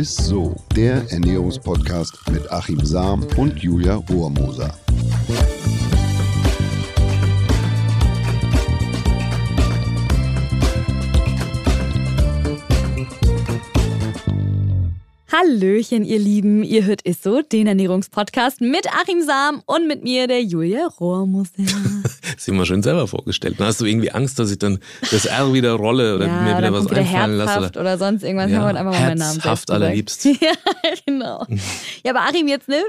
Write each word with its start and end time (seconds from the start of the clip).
ist 0.00 0.16
so, 0.16 0.56
der 0.74 1.04
Ernährungspodcast 1.12 2.30
mit 2.30 2.50
Achim 2.50 2.82
Sam 2.82 3.22
und 3.36 3.58
Julia 3.58 3.96
Rohrmoser. 3.96 4.74
Hallöchen, 15.30 16.06
ihr 16.06 16.18
Lieben. 16.18 16.64
Ihr 16.64 16.86
hört 16.86 17.02
ist 17.02 17.22
so, 17.22 17.42
den 17.42 17.66
Ernährungspodcast 17.66 18.62
mit 18.62 18.88
Achim 18.88 19.20
Sam 19.20 19.62
und 19.66 19.86
mit 19.86 20.02
mir, 20.02 20.26
der 20.26 20.42
Julia 20.42 20.86
Rohrmoser. 20.86 21.50
Dir 22.46 22.54
mal 22.54 22.64
schön 22.64 22.82
selber 22.82 23.06
vorgestellt. 23.06 23.58
Dann 23.58 23.66
hast 23.66 23.80
du 23.80 23.84
irgendwie 23.84 24.10
Angst, 24.10 24.38
dass 24.38 24.50
ich 24.50 24.58
dann 24.58 24.78
das 25.10 25.26
R 25.26 25.52
wieder 25.52 25.72
rolle 25.72 26.16
oder 26.16 26.26
ja, 26.26 26.40
mir 26.40 26.58
wieder 26.58 26.72
was 26.72 26.88
wieder 26.88 27.00
einfallen 27.00 27.36
lasse. 27.36 27.58
Oder, 27.58 27.80
oder 27.80 27.98
sonst 27.98 28.22
irgendwas. 28.22 28.50
Ja, 28.50 28.66
einfach 28.66 28.84
mal 28.84 28.92
meinen 28.92 29.18
Namen 29.18 29.40
Herzhaft 29.40 29.70
allerliebst. 29.70 30.24
ja, 30.40 30.52
genau. 31.06 31.46
Ja, 32.04 32.12
aber 32.12 32.20
Achim, 32.20 32.48
jetzt, 32.48 32.68
ne? 32.68 32.82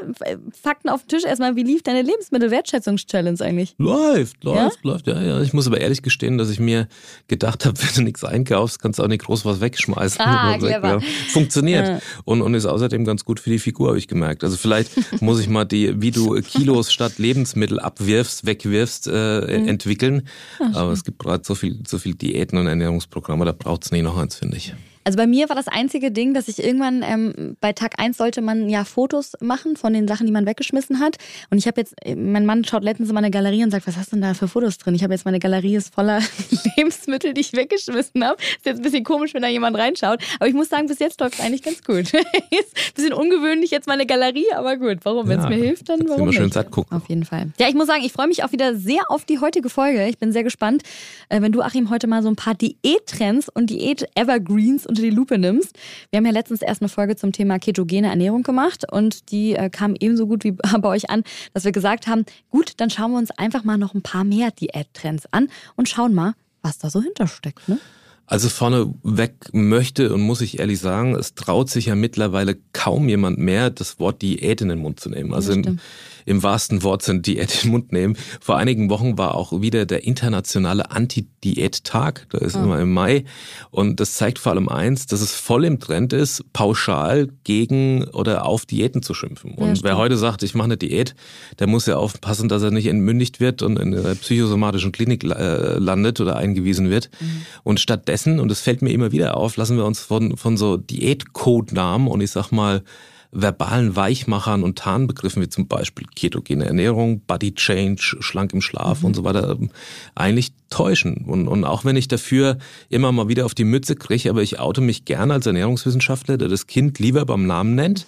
Fakten 0.61 0.89
auf 0.89 1.01
den 1.03 1.09
Tisch 1.09 1.23
erstmal. 1.25 1.55
Wie 1.55 1.63
lief 1.63 1.83
deine 1.83 2.01
Lebensmittelwertschätzungs-Challenge 2.01 3.41
eigentlich? 3.41 3.75
Läuft, 3.77 4.43
läuft, 4.43 4.79
ja? 4.83 4.91
läuft. 4.91 5.07
Ja, 5.07 5.21
ja. 5.21 5.41
Ich 5.41 5.53
muss 5.53 5.67
aber 5.67 5.81
ehrlich 5.81 6.01
gestehen, 6.01 6.37
dass 6.37 6.49
ich 6.49 6.59
mir 6.59 6.87
gedacht 7.27 7.65
habe, 7.65 7.77
wenn 7.81 7.93
du 7.95 8.01
nichts 8.03 8.23
einkaufst, 8.23 8.81
kannst 8.81 8.99
du 8.99 9.03
auch 9.03 9.07
nicht 9.07 9.25
groß 9.25 9.45
was 9.45 9.61
wegschmeißen. 9.61 10.21
Ah, 10.21 10.57
clever. 10.59 11.01
Funktioniert. 11.29 11.87
Ja. 11.87 11.99
Und, 12.25 12.41
und 12.41 12.53
ist 12.53 12.65
außerdem 12.65 13.05
ganz 13.05 13.25
gut 13.25 13.39
für 13.39 13.49
die 13.49 13.59
Figur, 13.59 13.89
habe 13.89 13.97
ich 13.97 14.07
gemerkt. 14.07 14.43
Also 14.43 14.57
vielleicht 14.57 15.21
muss 15.21 15.39
ich 15.39 15.49
mal 15.49 15.65
die, 15.65 16.01
wie 16.01 16.11
du 16.11 16.41
Kilos 16.41 16.91
statt 16.91 17.17
Lebensmittel 17.17 17.79
abwirfst, 17.79 18.45
wegwirfst, 18.45 19.07
äh, 19.07 19.40
mhm. 19.47 19.67
entwickeln. 19.67 20.27
Ach, 20.59 20.75
Aber 20.75 20.91
es 20.91 21.03
gibt 21.03 21.19
gerade 21.19 21.43
so 21.45 21.55
viel, 21.55 21.79
so 21.87 21.97
viel 21.97 22.15
Diäten 22.15 22.57
und 22.57 22.67
Ernährungsprogramme, 22.67 23.45
da 23.45 23.51
braucht 23.51 23.85
es 23.85 23.91
nie 23.91 24.01
noch 24.01 24.17
eins, 24.17 24.35
finde 24.35 24.57
ich. 24.57 24.73
Also 25.03 25.17
bei 25.17 25.27
mir 25.27 25.49
war 25.49 25.55
das 25.55 25.67
einzige 25.67 26.11
Ding, 26.11 26.33
dass 26.33 26.47
ich 26.47 26.63
irgendwann 26.63 27.03
ähm, 27.03 27.57
bei 27.59 27.73
Tag 27.73 27.93
1 27.97 28.17
sollte 28.17 28.41
man 28.41 28.69
ja 28.69 28.83
Fotos 28.83 29.33
machen 29.39 29.75
von 29.75 29.93
den 29.93 30.07
Sachen, 30.07 30.25
die 30.25 30.31
man 30.31 30.45
weggeschmissen 30.45 30.99
hat. 30.99 31.17
Und 31.49 31.57
ich 31.57 31.67
habe 31.67 31.81
jetzt, 31.81 31.95
mein 32.15 32.45
Mann 32.45 32.63
schaut 32.63 32.83
letztens 32.83 33.09
in 33.09 33.15
meine 33.15 33.31
Galerie 33.31 33.63
und 33.63 33.71
sagt, 33.71 33.87
was 33.87 33.97
hast 33.97 34.11
du 34.11 34.15
denn 34.15 34.21
da 34.21 34.33
für 34.33 34.47
Fotos 34.47 34.77
drin? 34.77 34.95
Ich 34.95 35.03
habe 35.03 35.13
jetzt 35.13 35.25
meine 35.25 35.39
Galerie 35.39 35.75
ist 35.75 35.93
voller 35.93 36.21
Lebensmittel, 36.77 37.33
die 37.33 37.41
ich 37.41 37.53
weggeschmissen 37.53 38.23
habe. 38.23 38.37
Ist 38.41 38.65
jetzt 38.65 38.77
ein 38.77 38.83
bisschen 38.83 39.03
komisch, 39.03 39.33
wenn 39.33 39.41
da 39.41 39.47
jemand 39.47 39.77
reinschaut. 39.77 40.21
Aber 40.39 40.47
ich 40.47 40.53
muss 40.53 40.69
sagen, 40.69 40.87
bis 40.87 40.99
jetzt 40.99 41.19
läuft 41.19 41.35
es 41.35 41.45
eigentlich 41.45 41.63
ganz 41.63 41.83
gut. 41.83 42.01
ist 42.13 42.13
ein 42.13 42.93
bisschen 42.95 43.13
ungewöhnlich 43.13 43.71
jetzt 43.71 43.87
meine 43.87 44.05
Galerie, 44.05 44.51
aber 44.55 44.77
gut. 44.77 44.99
Warum? 45.03 45.27
Wenn 45.27 45.39
es 45.39 45.49
mir 45.49 45.55
hilft, 45.55 45.89
dann 45.89 46.07
warum 46.07 46.23
immer 46.23 46.33
schön 46.33 46.43
nicht? 46.43 46.53
Zeit 46.53 46.71
gucken. 46.71 46.97
Auf 46.97 47.09
jeden 47.09 47.25
Fall. 47.25 47.51
Ja, 47.59 47.67
ich 47.67 47.75
muss 47.75 47.87
sagen, 47.87 48.03
ich 48.03 48.11
freue 48.11 48.27
mich 48.27 48.43
auch 48.43 48.51
wieder 48.51 48.75
sehr 48.75 49.09
auf 49.09 49.25
die 49.25 49.39
heutige 49.39 49.69
Folge. 49.69 50.07
Ich 50.07 50.17
bin 50.17 50.31
sehr 50.31 50.43
gespannt, 50.43 50.83
äh, 51.29 51.41
wenn 51.41 51.51
du, 51.51 51.61
Achim, 51.61 51.89
heute 51.89 52.07
mal 52.07 52.21
so 52.21 52.29
ein 52.29 52.35
paar 52.35 52.53
Diät-Trends 52.55 53.49
und 53.49 53.69
Diät-Evergreens 53.69 54.85
unter 54.91 55.01
die 55.01 55.09
Lupe 55.09 55.37
nimmst. 55.37 55.77
Wir 56.09 56.17
haben 56.17 56.25
ja 56.25 56.31
letztens 56.31 56.61
erst 56.61 56.81
eine 56.81 56.89
Folge 56.89 57.15
zum 57.15 57.31
Thema 57.31 57.59
ketogene 57.59 58.07
Ernährung 58.07 58.43
gemacht 58.43 58.85
und 58.91 59.31
die 59.31 59.55
äh, 59.55 59.69
kam 59.69 59.95
ebenso 59.99 60.27
gut 60.27 60.43
wie 60.43 60.51
bei 60.81 60.89
euch 60.89 61.09
an, 61.09 61.23
dass 61.53 61.63
wir 61.65 61.71
gesagt 61.71 62.07
haben, 62.07 62.25
gut, 62.49 62.73
dann 62.77 62.89
schauen 62.89 63.11
wir 63.11 63.17
uns 63.17 63.31
einfach 63.31 63.63
mal 63.63 63.77
noch 63.77 63.93
ein 63.93 64.01
paar 64.01 64.23
mehr 64.23 64.51
Diättrends 64.51 65.25
an 65.31 65.47
und 65.75 65.89
schauen 65.89 66.13
mal, 66.13 66.33
was 66.61 66.77
da 66.77 66.89
so 66.89 67.01
hintersteckt. 67.01 67.67
Ne? 67.67 67.79
Also 68.27 68.49
vorneweg 68.49 69.33
möchte 69.53 70.13
und 70.13 70.21
muss 70.21 70.41
ich 70.41 70.59
ehrlich 70.59 70.79
sagen, 70.79 71.15
es 71.15 71.35
traut 71.35 71.69
sich 71.69 71.87
ja 71.87 71.95
mittlerweile 71.95 72.57
kaum 72.71 73.09
jemand 73.09 73.39
mehr, 73.39 73.69
das 73.69 73.99
Wort 73.99 74.21
Diät 74.21 74.61
in 74.61 74.69
den 74.69 74.79
Mund 74.79 74.99
zu 74.99 75.09
nehmen. 75.09 75.33
Also 75.33 75.51
im, 75.51 75.79
im 76.25 76.43
wahrsten 76.43 76.83
Wortsinn 76.83 77.21
Diät 77.21 77.53
in 77.55 77.61
den 77.61 77.71
Mund 77.71 77.91
nehmen. 77.91 78.15
Vor 78.39 78.57
einigen 78.57 78.89
Wochen 78.89 79.17
war 79.17 79.35
auch 79.35 79.61
wieder 79.61 79.85
der 79.85 80.03
internationale 80.03 80.91
Anti-Diät-Tag. 80.91 82.27
Da 82.29 82.37
ist 82.39 82.55
oh. 82.55 82.63
immer 82.63 82.79
im 82.79 82.93
Mai. 82.93 83.25
Und 83.69 83.99
das 83.99 84.15
zeigt 84.15 84.39
vor 84.39 84.51
allem 84.51 84.69
eins, 84.69 85.05
dass 85.07 85.21
es 85.21 85.33
voll 85.33 85.65
im 85.65 85.79
Trend 85.79 86.13
ist, 86.13 86.43
pauschal 86.53 87.29
gegen 87.43 88.05
oder 88.05 88.45
auf 88.45 88.65
Diäten 88.65 89.01
zu 89.01 89.13
schimpfen. 89.13 89.53
Und 89.55 89.77
ja, 89.77 89.83
wer 89.83 89.97
heute 89.97 90.17
sagt, 90.17 90.43
ich 90.43 90.55
mache 90.55 90.65
eine 90.65 90.77
Diät, 90.77 91.15
der 91.59 91.67
muss 91.67 91.85
ja 91.85 91.97
aufpassen, 91.97 92.49
dass 92.49 92.63
er 92.63 92.71
nicht 92.71 92.87
entmündigt 92.87 93.39
wird 93.39 93.61
und 93.61 93.79
in 93.79 93.97
einer 93.97 94.15
psychosomatischen 94.15 94.91
Klinik 94.91 95.23
äh, 95.23 95.77
landet 95.77 96.19
oder 96.19 96.35
eingewiesen 96.37 96.89
wird. 96.89 97.09
Mhm. 97.19 97.41
Und 97.63 97.79
stattdessen, 97.79 98.39
und 98.39 98.49
das 98.49 98.61
fällt 98.61 98.81
mir 98.81 98.91
immer 98.91 99.11
wieder 99.11 99.37
auf, 99.37 99.57
lassen 99.57 99.77
wir 99.77 99.85
uns 99.85 99.99
von, 99.99 100.37
von 100.37 100.57
so 100.57 100.77
Diät-Codenamen 100.77 102.07
und 102.07 102.21
ich 102.21 102.31
sag 102.31 102.51
mal, 102.51 102.83
verbalen 103.31 103.95
Weichmachern 103.95 104.63
und 104.63 104.77
Tarnbegriffen 104.77 105.41
wie 105.41 105.49
zum 105.49 105.67
Beispiel 105.67 106.05
ketogene 106.15 106.65
Ernährung, 106.65 107.21
Body 107.21 107.55
Change, 107.55 108.17
schlank 108.19 108.53
im 108.53 108.61
Schlaf 108.61 108.99
mhm. 108.99 109.05
und 109.05 109.15
so 109.15 109.23
weiter 109.23 109.51
ähm, 109.51 109.69
eigentlich 110.15 110.51
täuschen. 110.69 111.25
Und, 111.25 111.47
und 111.47 111.63
auch 111.63 111.85
wenn 111.85 111.95
ich 111.95 112.07
dafür 112.07 112.57
immer 112.89 113.11
mal 113.11 113.29
wieder 113.29 113.45
auf 113.45 113.53
die 113.53 113.63
Mütze 113.63 113.95
kriege, 113.95 114.29
aber 114.29 114.41
ich 114.41 114.59
oute 114.59 114.81
mich 114.81 115.05
gerne 115.05 115.33
als 115.33 115.45
Ernährungswissenschaftler, 115.45 116.37
der 116.37 116.49
das 116.49 116.67
Kind 116.67 116.99
lieber 116.99 117.25
beim 117.25 117.47
Namen 117.47 117.75
nennt. 117.75 118.05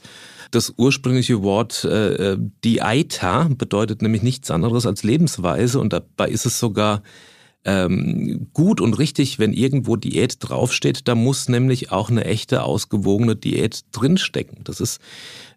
Das 0.52 0.74
ursprüngliche 0.78 1.42
Wort 1.42 1.84
äh, 1.86 2.34
äh 2.34 2.38
Dieta 2.64 3.50
bedeutet 3.50 4.02
nämlich 4.02 4.22
nichts 4.22 4.52
anderes 4.52 4.86
als 4.86 5.04
Lebensweise 5.04 5.80
und 5.80 5.94
dabei 5.94 6.30
ist 6.30 6.46
es 6.46 6.60
sogar 6.60 7.02
ähm, 7.66 8.48
gut 8.54 8.82
und 8.82 8.98
richtig, 9.00 9.40
wenn 9.40 9.54
irgendwo 9.54 9.96
Diät 9.96 10.38
draufsteht. 10.40 11.08
Da 11.08 11.16
muss 11.16 11.50
nämlich 11.50 11.92
auch 11.92 12.10
eine 12.10 12.26
echte, 12.26 12.64
ausgewogene 12.64 13.36
Diät 13.36 13.82
drinstecken. 13.92 14.60
Das 14.64 14.82
ist, 14.82 15.02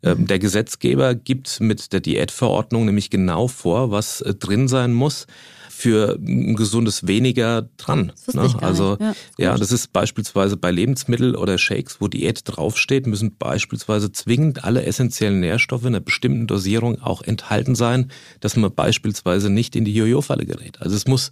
ähm, 0.02 0.26
der 0.26 0.38
Gesetzgeber 0.38 1.14
gibt 1.14 1.60
mit 1.60 1.92
der 1.92 2.00
Diätverordnung 2.00 2.84
nämlich 2.84 3.10
genau 3.10 3.48
vor, 3.48 3.90
was 3.90 4.20
äh, 4.20 4.34
drin 4.34 4.68
sein 4.68 4.92
muss 4.92 5.26
für 5.76 6.16
ein 6.18 6.56
gesundes 6.56 7.06
Weniger 7.06 7.68
dran. 7.76 8.12
Ne? 8.32 8.54
Also 8.62 8.96
ja, 8.98 9.14
ja, 9.36 9.56
das 9.56 9.72
ist 9.72 9.92
beispielsweise 9.92 10.56
bei 10.56 10.70
Lebensmitteln 10.70 11.36
oder 11.36 11.58
Shakes, 11.58 12.00
wo 12.00 12.08
Diät 12.08 12.40
draufsteht, 12.44 13.06
müssen 13.06 13.36
beispielsweise 13.36 14.10
zwingend 14.10 14.64
alle 14.64 14.84
essentiellen 14.84 15.38
Nährstoffe 15.40 15.82
in 15.82 15.88
einer 15.88 16.00
bestimmten 16.00 16.46
Dosierung 16.46 17.02
auch 17.02 17.20
enthalten 17.20 17.74
sein, 17.74 18.10
dass 18.40 18.56
man 18.56 18.74
beispielsweise 18.74 19.50
nicht 19.50 19.76
in 19.76 19.84
die 19.84 19.94
Jojo-Falle 19.94 20.46
gerät. 20.46 20.80
Also 20.80 20.96
es 20.96 21.06
muss 21.06 21.30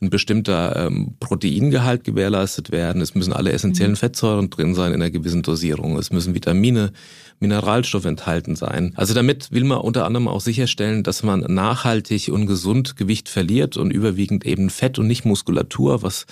ein 0.00 0.10
bestimmter 0.10 0.86
ähm, 0.86 1.14
Proteingehalt 1.20 2.02
gewährleistet 2.02 2.72
werden, 2.72 3.00
es 3.00 3.14
müssen 3.14 3.32
alle 3.32 3.52
essentiellen 3.52 3.92
mhm. 3.92 3.98
Fettsäuren 3.98 4.50
drin 4.50 4.74
sein 4.74 4.92
in 4.92 5.00
einer 5.00 5.10
gewissen 5.12 5.42
Dosierung, 5.42 5.96
es 5.98 6.10
müssen 6.10 6.34
Vitamine 6.34 6.92
Mineralstoffe 7.40 8.04
enthalten 8.04 8.56
sein. 8.56 8.92
Also 8.96 9.14
damit 9.14 9.52
will 9.52 9.64
man 9.64 9.78
unter 9.78 10.06
anderem 10.06 10.28
auch 10.28 10.40
sicherstellen, 10.40 11.02
dass 11.02 11.22
man 11.22 11.40
nachhaltig 11.40 12.28
und 12.28 12.46
gesund 12.46 12.96
Gewicht 12.96 13.28
verliert 13.28 13.76
und 13.84 13.92
überwiegend 13.92 14.44
eben 14.44 14.70
Fett 14.70 14.98
und 14.98 15.06
nicht 15.06 15.24
Muskulatur, 15.24 16.02
was 16.02 16.26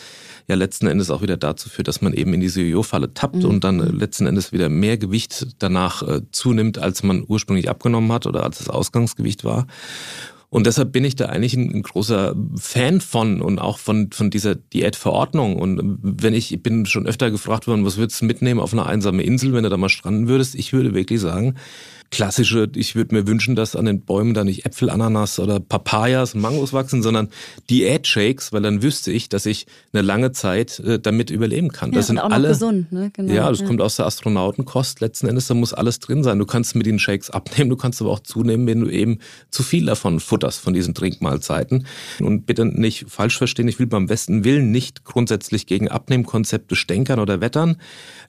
ja 0.48 0.56
letzten 0.56 0.86
Endes 0.86 1.10
auch 1.10 1.22
wieder 1.22 1.36
dazu 1.36 1.68
führt, 1.68 1.88
dass 1.88 2.02
man 2.02 2.12
eben 2.12 2.34
in 2.34 2.40
diese 2.40 2.62
Jojo-Falle 2.62 3.14
tappt 3.14 3.36
mhm. 3.36 3.44
und 3.44 3.64
dann 3.64 3.80
äh, 3.80 3.84
letzten 3.84 4.26
Endes 4.26 4.52
wieder 4.52 4.68
mehr 4.68 4.98
Gewicht 4.98 5.46
danach 5.58 6.02
äh, 6.02 6.22
zunimmt, 6.32 6.78
als 6.78 7.02
man 7.02 7.24
ursprünglich 7.26 7.68
abgenommen 7.68 8.10
hat 8.12 8.26
oder 8.26 8.42
als 8.42 8.58
das 8.58 8.68
Ausgangsgewicht 8.68 9.44
war. 9.44 9.66
Und 10.52 10.66
deshalb 10.66 10.92
bin 10.92 11.02
ich 11.02 11.16
da 11.16 11.26
eigentlich 11.26 11.54
ein, 11.54 11.74
ein, 11.74 11.82
großer 11.82 12.36
Fan 12.56 13.00
von 13.00 13.40
und 13.40 13.58
auch 13.58 13.78
von, 13.78 14.10
von 14.12 14.28
dieser 14.28 14.54
Diätverordnung. 14.54 15.56
Und 15.56 15.98
wenn 16.02 16.34
ich, 16.34 16.52
ich 16.52 16.62
bin 16.62 16.84
schon 16.84 17.06
öfter 17.06 17.30
gefragt 17.30 17.66
worden, 17.66 17.86
was 17.86 17.96
würdest 17.96 18.20
du 18.20 18.26
mitnehmen 18.26 18.60
auf 18.60 18.74
eine 18.74 18.84
einsame 18.84 19.22
Insel, 19.22 19.54
wenn 19.54 19.62
du 19.62 19.70
da 19.70 19.78
mal 19.78 19.88
stranden 19.88 20.28
würdest? 20.28 20.54
Ich 20.54 20.74
würde 20.74 20.92
wirklich 20.92 21.20
sagen, 21.20 21.54
klassische, 22.12 22.68
ich 22.76 22.94
würde 22.94 23.14
mir 23.14 23.26
wünschen, 23.26 23.56
dass 23.56 23.74
an 23.74 23.86
den 23.86 24.02
Bäumen 24.02 24.34
da 24.34 24.44
nicht 24.44 24.66
Äpfel, 24.66 24.90
Ananas 24.90 25.40
oder 25.40 25.58
Papayas 25.58 26.34
und 26.34 26.42
Mangos 26.42 26.74
wachsen, 26.74 27.02
sondern 27.02 27.28
Diät-Shakes, 27.70 28.52
weil 28.52 28.60
dann 28.60 28.82
wüsste 28.82 29.10
ich, 29.10 29.30
dass 29.30 29.46
ich 29.46 29.66
eine 29.92 30.02
lange 30.02 30.30
Zeit 30.32 30.78
äh, 30.80 31.00
damit 31.00 31.30
überleben 31.30 31.70
kann. 31.70 31.90
Ja, 31.90 31.96
das 31.96 32.08
sind 32.08 32.18
auch 32.18 32.30
alle 32.30 32.48
gesund, 32.48 32.92
ne? 32.92 33.10
Genau, 33.14 33.32
ja, 33.32 33.48
das 33.48 33.60
ja. 33.60 33.66
kommt 33.66 33.80
aus 33.80 33.96
der 33.96 34.06
Astronautenkost. 34.06 35.00
Letzten 35.00 35.26
Endes, 35.26 35.46
da 35.46 35.54
muss 35.54 35.72
alles 35.72 36.00
drin 36.00 36.22
sein. 36.22 36.38
Du 36.38 36.44
kannst 36.44 36.76
mit 36.76 36.84
den 36.84 36.98
Shakes 36.98 37.30
abnehmen, 37.30 37.70
du 37.70 37.76
kannst 37.76 38.02
aber 38.02 38.10
auch 38.10 38.20
zunehmen, 38.20 38.66
wenn 38.66 38.82
du 38.82 38.90
eben 38.90 39.18
zu 39.50 39.62
viel 39.62 39.86
davon 39.86 40.20
futterst, 40.20 40.60
von 40.60 40.74
diesen 40.74 40.92
Trinkmahlzeiten. 40.92 41.86
Und 42.20 42.44
bitte 42.44 42.66
nicht 42.66 43.06
falsch 43.08 43.38
verstehen, 43.38 43.68
ich 43.68 43.78
will 43.78 43.86
beim 43.86 44.06
besten 44.06 44.44
Willen 44.44 44.70
nicht 44.70 45.04
grundsätzlich 45.04 45.66
gegen 45.66 45.88
Abnehmkonzepte 45.88 46.76
stänkern 46.76 47.20
oder 47.20 47.40
wettern, 47.40 47.78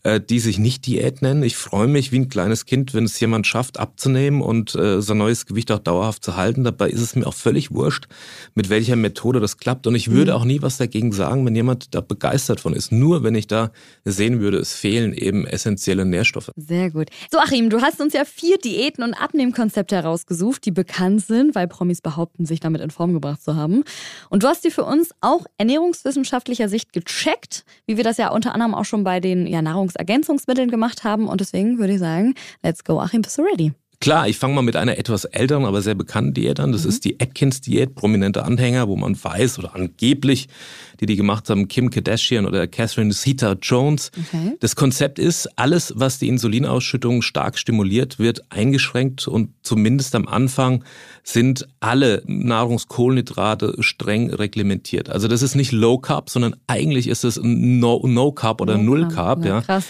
äh, 0.03 0.21
die 0.21 0.39
sich 0.39 0.57
nicht 0.57 0.87
Diät 0.87 1.21
nennen. 1.21 1.43
Ich 1.43 1.57
freue 1.57 1.87
mich 1.87 2.13
wie 2.13 2.19
ein 2.19 2.29
kleines 2.29 2.65
Kind, 2.65 2.93
wenn 2.93 3.03
es 3.03 3.19
jemand 3.19 3.45
schafft, 3.45 3.72
Kraft 3.73 3.79
abzunehmen 3.79 4.41
und 4.41 4.75
äh, 4.75 5.01
sein 5.01 5.17
neues 5.17 5.45
Gewicht 5.45 5.71
auch 5.71 5.79
dauerhaft 5.79 6.23
zu 6.23 6.35
halten. 6.35 6.63
Dabei 6.63 6.89
ist 6.89 7.01
es 7.01 7.15
mir 7.15 7.25
auch 7.27 7.33
völlig 7.33 7.71
wurscht, 7.71 8.07
mit 8.55 8.69
welcher 8.69 8.95
Methode 8.95 9.39
das 9.39 9.57
klappt. 9.57 9.87
Und 9.87 9.95
ich 9.95 10.11
würde 10.11 10.31
mhm. 10.31 10.37
auch 10.37 10.45
nie 10.45 10.61
was 10.61 10.77
dagegen 10.77 11.11
sagen, 11.11 11.45
wenn 11.45 11.55
jemand 11.55 11.93
da 11.93 12.01
begeistert 12.01 12.59
von 12.59 12.73
ist. 12.73 12.91
Nur 12.91 13.23
wenn 13.23 13.35
ich 13.35 13.47
da 13.47 13.71
sehen 14.05 14.39
würde, 14.39 14.57
es 14.57 14.73
fehlen 14.73 15.13
eben 15.13 15.45
essentielle 15.47 16.05
Nährstoffe. 16.05 16.51
Sehr 16.55 16.91
gut. 16.91 17.09
So, 17.31 17.39
Achim, 17.39 17.69
du 17.69 17.81
hast 17.81 18.01
uns 18.01 18.13
ja 18.13 18.25
vier 18.25 18.57
Diäten 18.57 19.03
und 19.03 19.13
Abnehmkonzepte 19.13 19.95
herausgesucht, 19.95 20.65
die 20.65 20.71
bekannt 20.71 21.25
sind, 21.25 21.55
weil 21.55 21.67
Promis 21.67 22.01
behaupten, 22.01 22.45
sich 22.45 22.59
damit 22.59 22.81
in 22.81 22.91
Form 22.91 23.13
gebracht 23.13 23.41
zu 23.41 23.55
haben. 23.55 23.83
Und 24.29 24.43
du 24.43 24.47
hast 24.47 24.63
die 24.63 24.71
für 24.71 24.83
uns 24.83 25.11
auch 25.21 25.45
ernährungswissenschaftlicher 25.57 26.69
Sicht 26.69 26.93
gecheckt, 26.93 27.65
wie 27.85 27.97
wir 27.97 28.03
das 28.03 28.17
ja 28.17 28.29
unter 28.29 28.53
anderem 28.53 28.75
auch 28.75 28.85
schon 28.85 29.03
bei 29.03 29.19
den 29.19 29.47
ja, 29.47 29.61
Nahrungsergänzungsmitteln 29.61 30.69
gemacht 30.69 31.03
haben. 31.03 31.27
Und 31.27 31.41
deswegen 31.41 31.79
würde 31.79 31.93
ich 31.93 31.99
sagen, 31.99 32.35
let's 32.61 32.83
go, 32.83 32.99
Achim, 32.99 33.21
bist 33.21 33.37
du 33.37 33.43
ready? 33.43 33.62
Klar, 34.03 34.27
ich 34.27 34.37
fange 34.37 34.53
mal 34.53 34.63
mit 34.63 34.75
einer 34.75 34.97
etwas 34.97 35.23
älteren, 35.23 35.63
aber 35.63 35.81
sehr 35.81 35.95
bekannten 35.95 36.33
Diät 36.33 36.59
an. 36.59 36.73
Das 36.73 36.83
mhm. 36.83 36.89
ist 36.89 37.05
die 37.05 37.21
Atkins-Diät, 37.21 37.95
prominente 37.95 38.43
Anhänger, 38.43 38.89
wo 38.89 38.97
man 38.97 39.15
weiß 39.15 39.59
oder 39.59 39.75
angeblich, 39.75 40.49
die 40.99 41.05
die 41.05 41.15
gemacht 41.15 41.49
haben, 41.49 41.69
Kim 41.69 41.89
Kardashian 41.89 42.45
oder 42.45 42.67
Catherine 42.67 43.13
Zeta-Jones. 43.13 44.11
Okay. 44.27 44.57
Das 44.59 44.75
Konzept 44.75 45.19
ist, 45.19 45.47
alles, 45.57 45.93
was 45.95 46.19
die 46.19 46.27
Insulinausschüttung 46.27 47.21
stark 47.21 47.57
stimuliert, 47.57 48.19
wird 48.19 48.41
eingeschränkt 48.49 49.25
und 49.25 49.51
zumindest 49.61 50.15
am 50.15 50.27
Anfang 50.27 50.83
sind 51.23 51.65
alle 51.79 52.23
Nahrungskohlenhydrate 52.25 53.75
streng 53.79 54.33
reglementiert. 54.33 55.09
Also 55.09 55.29
das 55.29 55.41
ist 55.41 55.55
nicht 55.55 55.71
Low 55.71 55.97
Carb, 55.97 56.29
sondern 56.29 56.57
eigentlich 56.67 57.07
ist 57.07 57.23
es 57.23 57.39
No, 57.41 58.01
no 58.05 58.33
Carb 58.33 58.59
oder 58.59 58.77
no 58.77 58.83
Null 58.83 59.07
Carb. 59.07 59.45
Ja, 59.45 59.63
ja. 59.65 59.81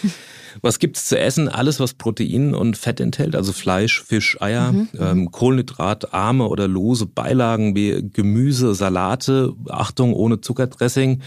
Was 0.62 0.78
gibt's 0.78 1.06
zu 1.06 1.18
essen? 1.18 1.48
Alles, 1.48 1.80
was 1.80 1.94
Protein 1.94 2.54
und 2.54 2.76
Fett 2.76 3.00
enthält, 3.00 3.36
also 3.36 3.52
Fleisch, 3.52 4.02
Fisch, 4.02 4.40
Eier, 4.40 4.72
mhm. 4.72 4.88
ähm, 4.98 5.30
Kohlenhydratarme 5.30 6.46
oder 6.46 6.68
lose 6.68 7.06
Beilagen 7.06 7.74
wie 7.74 8.08
Gemüse, 8.12 8.74
Salate, 8.74 9.52
Achtung, 9.68 10.14
ohne 10.14 10.40
Zuckerdressing. 10.40 11.20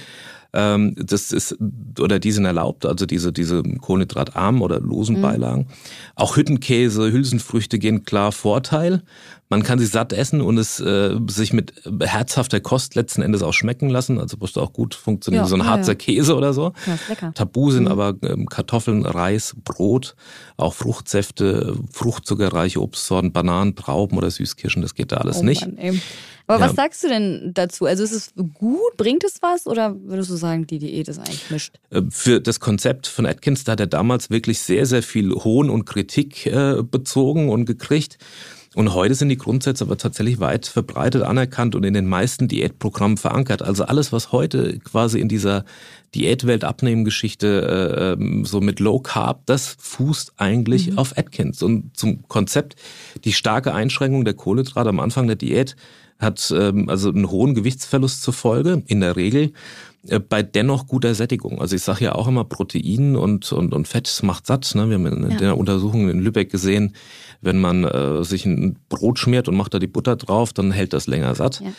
Ähm, 0.57 0.95
das 0.97 1.31
ist, 1.31 1.55
oder 1.99 2.17
die 2.17 2.31
sind 2.31 2.45
erlaubt, 2.45 2.87
also 2.87 3.05
diese, 3.05 3.31
diese 3.31 3.61
kohlenhydratarmen 3.61 4.63
oder 4.63 4.79
losen 4.79 5.17
mhm. 5.17 5.21
Beilagen. 5.21 5.67
Auch 6.15 6.35
Hüttenkäse, 6.35 7.11
Hülsenfrüchte 7.11 7.77
gehen 7.77 8.05
klar 8.05 8.31
Vorteil. 8.31 9.03
Man 9.49 9.61
kann 9.61 9.77
sie 9.77 9.85
satt 9.85 10.13
essen 10.13 10.41
und 10.41 10.57
es 10.57 10.79
äh, 10.79 11.15
sich 11.27 11.53
mit 11.53 11.73
herzhafter 12.01 12.59
Kost 12.59 12.95
letzten 12.95 13.21
Endes 13.21 13.43
auch 13.43 13.53
schmecken 13.53 13.89
lassen. 13.89 14.19
Also 14.19 14.35
musste 14.37 14.59
auch 14.59 14.73
gut 14.73 14.95
funktionieren, 14.95 15.43
ja, 15.43 15.47
so 15.47 15.55
ein 15.55 15.65
harzer 15.65 15.91
ja. 15.91 15.95
Käse 15.95 16.35
oder 16.35 16.53
so. 16.53 16.73
Ja, 16.87 16.95
ist 16.95 17.07
lecker. 17.07 17.33
Tabu 17.35 17.69
sind 17.69 17.83
mhm. 17.83 17.91
aber 17.91 18.15
ähm, 18.23 18.47
Kartoffeln, 18.47 19.05
Reis, 19.05 19.55
Brot, 19.63 20.15
auch 20.57 20.73
Fruchtsäfte, 20.73 21.77
fruchtzuckerreiche 21.91 22.81
Obstsorten, 22.81 23.31
Bananen, 23.31 23.75
Trauben 23.75 24.17
oder 24.17 24.31
Süßkirschen. 24.31 24.81
Das 24.81 24.95
geht 24.95 25.11
da 25.11 25.17
alles 25.17 25.37
oh, 25.37 25.43
nicht. 25.43 25.61
Mann, 25.61 26.01
aber 26.47 26.61
was 26.61 26.75
sagst 26.75 27.03
du 27.03 27.09
denn 27.09 27.51
dazu? 27.53 27.85
Also 27.85 28.03
ist 28.03 28.13
es 28.13 28.33
gut? 28.53 28.95
Bringt 28.95 29.25
es 29.25 29.41
was? 29.41 29.67
Oder 29.67 29.95
würdest 29.99 30.29
du 30.29 30.35
sagen, 30.35 30.46
die 30.55 30.79
Diät 30.79 31.07
ist 31.07 31.19
eigentlich 31.19 31.49
mischt? 31.49 31.75
Äh, 31.89 32.01
für 32.09 32.41
das 32.41 32.59
Konzept 32.59 33.07
von 33.07 33.25
Atkins, 33.25 33.63
da 33.63 33.73
hat 33.73 33.79
er 33.79 33.87
damals 33.87 34.29
wirklich 34.29 34.59
sehr, 34.59 34.85
sehr 34.85 35.03
viel 35.03 35.31
Hohn 35.31 35.69
und 35.69 35.85
Kritik 35.85 36.45
äh, 36.45 36.83
bezogen 36.83 37.49
und 37.49 37.65
gekriegt. 37.65 38.17
Und 38.77 38.93
heute 38.93 39.15
sind 39.15 39.29
die 39.29 39.37
Grundsätze 39.37 39.83
aber 39.83 39.97
tatsächlich 39.97 40.39
weit 40.39 40.67
verbreitet 40.67 41.23
anerkannt 41.23 41.73
und 41.73 41.83
in 41.83 41.95
den 41.95 42.05
meisten 42.05 42.47
Diätprogrammen 42.47 43.17
verankert. 43.17 43.63
Also 43.63 43.85
alles, 43.85 44.11
was 44.11 44.31
heute 44.31 44.77
quasi 44.77 45.19
in 45.19 45.27
dieser 45.27 45.65
Diätwelt 46.13 46.63
Abnehmen-Geschichte 46.63 47.47
äh, 47.97 48.13
ähm, 48.13 48.45
so 48.45 48.61
mit 48.61 48.79
Low 48.79 48.99
Carb, 48.99 49.47
das 49.47 49.77
fußt 49.79 50.33
eigentlich 50.37 50.91
mhm. 50.91 50.99
auf 50.99 51.17
Atkins. 51.17 51.63
Und 51.63 51.97
zum 51.97 52.27
Konzept, 52.27 52.75
die 53.23 53.33
starke 53.33 53.73
Einschränkung 53.73 54.25
der 54.25 54.35
Kohlenhydrate 54.35 54.89
am 54.89 54.99
Anfang 54.99 55.25
der 55.25 55.37
Diät 55.37 55.75
hat 56.19 56.53
ähm, 56.55 56.87
also 56.87 57.09
einen 57.09 57.31
hohen 57.31 57.55
Gewichtsverlust 57.55 58.21
zur 58.21 58.33
Folge, 58.35 58.83
in 58.85 59.01
der 59.01 59.15
Regel 59.15 59.53
bei 60.29 60.43
dennoch 60.43 60.87
guter 60.87 61.15
Sättigung. 61.15 61.59
Also 61.61 61.75
ich 61.75 61.83
sage 61.83 62.05
ja 62.05 62.15
auch 62.15 62.27
immer, 62.27 62.43
Protein 62.43 63.15
und, 63.15 63.51
und, 63.51 63.73
und 63.73 63.87
Fett 63.87 64.19
macht 64.23 64.47
satt. 64.47 64.73
Ne? 64.75 64.89
Wir 64.89 64.95
haben 64.95 65.05
in 65.05 65.31
ja. 65.31 65.37
der 65.37 65.57
Untersuchung 65.57 66.09
in 66.09 66.19
Lübeck 66.19 66.51
gesehen, 66.51 66.93
wenn 67.41 67.59
man 67.59 67.83
äh, 67.83 68.23
sich 68.23 68.45
ein 68.45 68.77
Brot 68.89 69.19
schmiert 69.19 69.47
und 69.47 69.55
macht 69.55 69.73
da 69.73 69.79
die 69.79 69.87
Butter 69.87 70.15
drauf, 70.15 70.53
dann 70.53 70.71
hält 70.71 70.93
das 70.93 71.07
länger 71.07 71.35
satt. 71.35 71.61
Ja. 71.61 71.71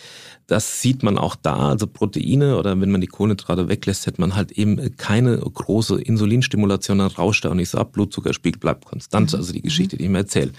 Das 0.49 0.81
sieht 0.81 1.03
man 1.03 1.19
auch 1.19 1.37
da, 1.37 1.69
also 1.69 1.87
Proteine 1.87 2.57
oder 2.57 2.81
wenn 2.81 2.91
man 2.91 3.03
die 3.03 3.07
Kohlenhydrate 3.07 3.69
weglässt, 3.69 4.07
hat 4.07 4.19
man 4.19 4.35
halt 4.35 4.51
eben 4.53 4.97
keine 4.97 5.37
große 5.37 6.01
Insulinstimulation, 6.01 7.01
dann 7.01 7.09
rauscht 7.09 7.45
er 7.45 7.51
auch 7.51 7.55
nicht 7.55 7.69
so 7.69 7.77
ab, 7.77 7.93
Blutzuckerspiegel 7.93 8.59
bleibt 8.59 8.87
konstant, 8.87 9.31
mhm. 9.31 9.39
also 9.39 9.53
die 9.53 9.61
Geschichte, 9.61 9.99
die 9.99 10.05
ich 10.05 10.09
mir 10.09 10.19
erzähle. 10.19 10.53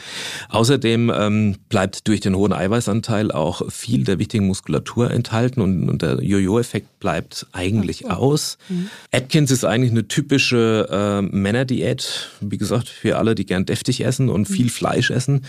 Außerdem 0.49 1.11
ähm, 1.15 1.55
bleibt 1.69 2.07
durch 2.07 2.19
den 2.19 2.35
hohen 2.35 2.53
Eiweißanteil 2.53 3.31
auch 3.31 3.63
viel 3.71 4.03
der 4.03 4.19
wichtigen 4.19 4.45
Muskulatur 4.45 5.09
enthalten 5.09 5.59
und, 5.59 5.89
und 5.89 6.03
der 6.03 6.23
Jojo-Effekt 6.23 6.98
bleibt 6.99 7.47
eigentlich 7.51 8.05
oh. 8.05 8.09
aus. 8.09 8.57
Mhm. 8.67 8.89
Atkins 9.11 9.51
ist 9.51 9.65
eigentlich 9.65 9.91
eine 9.91 10.07
typische 10.07 10.87
äh, 10.89 11.21
Männerdiät, 11.21 12.29
wie 12.41 12.57
gesagt, 12.57 12.89
für 12.89 13.17
alle, 13.17 13.35
die 13.35 13.45
gern 13.45 13.65
deftig 13.65 14.03
essen 14.03 14.29
und 14.29 14.49
mhm. 14.49 14.53
viel 14.53 14.69
Fleisch 14.69 15.09
essen. 15.09 15.45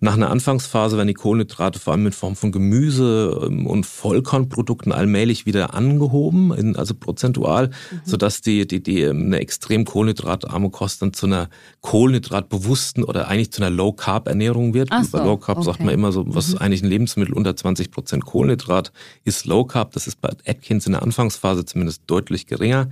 Nach 0.00 0.14
einer 0.14 0.30
Anfangsphase 0.30 0.96
werden 0.96 1.08
die 1.08 1.14
Kohlenhydrate 1.14 1.78
vor 1.78 1.92
allem 1.92 2.06
in 2.06 2.12
Form 2.12 2.36
von 2.36 2.52
Gemüse 2.52 3.46
ähm, 3.46 3.66
und 3.66 3.86
Vollkornprodukten 3.86 4.92
allmählich 4.92 5.46
wieder 5.46 5.74
angehoben, 5.74 6.52
in, 6.52 6.76
also 6.76 6.94
prozentual, 6.94 7.68
mhm. 7.68 8.00
sodass 8.04 8.40
die, 8.40 8.66
die, 8.66 8.82
die 8.82 9.02
ähm, 9.02 9.26
eine 9.26 9.38
extrem 9.38 9.84
kohlenhydratarme 9.84 10.70
Kost 10.70 11.02
dann 11.02 11.12
zu 11.12 11.26
einer 11.26 11.48
kohlenhydratbewussten 11.80 13.04
oder 13.04 13.28
eigentlich 13.28 13.52
zu 13.52 13.62
einer 13.62 13.70
Low-Carb-Ernährung 13.70 14.74
wird. 14.74 14.90
So, 15.02 15.18
Bei 15.18 15.24
Low 15.24 15.36
Carb 15.36 15.58
okay. 15.58 15.66
sagt 15.66 15.80
man 15.80 15.92
immer 15.92 16.12
so, 16.12 16.24
was 16.26 16.52
mhm. 16.52 16.58
eigentlich 16.58 16.82
ein 16.82 16.88
Lebensmittel 16.88 17.34
unter 17.34 17.54
20 17.54 17.90
Prozent 17.90 18.24
Kohlenhydrat 18.24 18.92
ist 19.24 19.46
Low 19.46 19.64
Carb. 19.64 19.92
Das 19.92 20.06
ist 20.06 20.20
bei 20.20 20.30
Atkins 20.46 20.86
in 20.86 20.93
der 20.94 21.02
Anfangsphase 21.02 21.64
zumindest 21.64 22.02
deutlich 22.06 22.46
geringer 22.46 22.88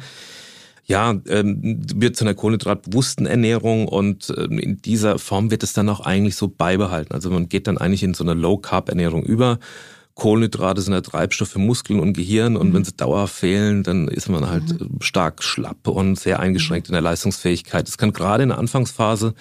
ja, 0.85 1.15
ähm, 1.29 1.81
wird 1.95 2.17
zu 2.17 2.25
einer 2.25 2.35
kohlenhydratbewussten 2.35 3.27
Ernährung 3.27 3.87
und 3.87 4.35
ähm, 4.37 4.59
in 4.59 4.83
dieser 4.83 5.19
Form 5.21 5.51
wird 5.51 5.63
es 5.63 5.73
dann 5.73 5.89
auch 5.89 6.01
eigentlich 6.01 6.35
so 6.35 6.49
beibehalten. 6.49 7.15
Also 7.15 7.31
man 7.31 7.49
geht 7.49 7.69
dann 7.69 7.79
eigentlich 7.79 8.03
in 8.03 8.15
so 8.15 8.25
eine 8.25 8.35
Low-Carb-Ernährung 8.35 9.23
über 9.23 9.61
Kohlenhydrate 10.15 10.83
sind 10.83 10.93
ja 10.93 11.01
Treibstoff 11.01 11.49
für 11.49 11.59
Muskeln 11.59 11.99
und 11.99 12.13
Gehirn 12.13 12.57
und 12.57 12.69
mhm. 12.69 12.75
wenn 12.75 12.85
sie 12.85 12.93
dauerhaft 12.93 13.35
fehlen, 13.35 13.83
dann 13.83 14.09
ist 14.09 14.29
man 14.29 14.49
halt 14.49 14.81
mhm. 14.81 15.01
stark 15.01 15.43
schlapp 15.43 15.89
und 15.89 16.19
sehr 16.19 16.41
eingeschränkt 16.41 16.89
in 16.89 16.93
der 16.93 17.01
Leistungsfähigkeit. 17.01 17.89
Das 17.89 17.97
kann 17.97 18.13
gerade 18.13 18.43
in 18.43 18.51
der 18.51 18.59
Anfangsphase 18.59 19.35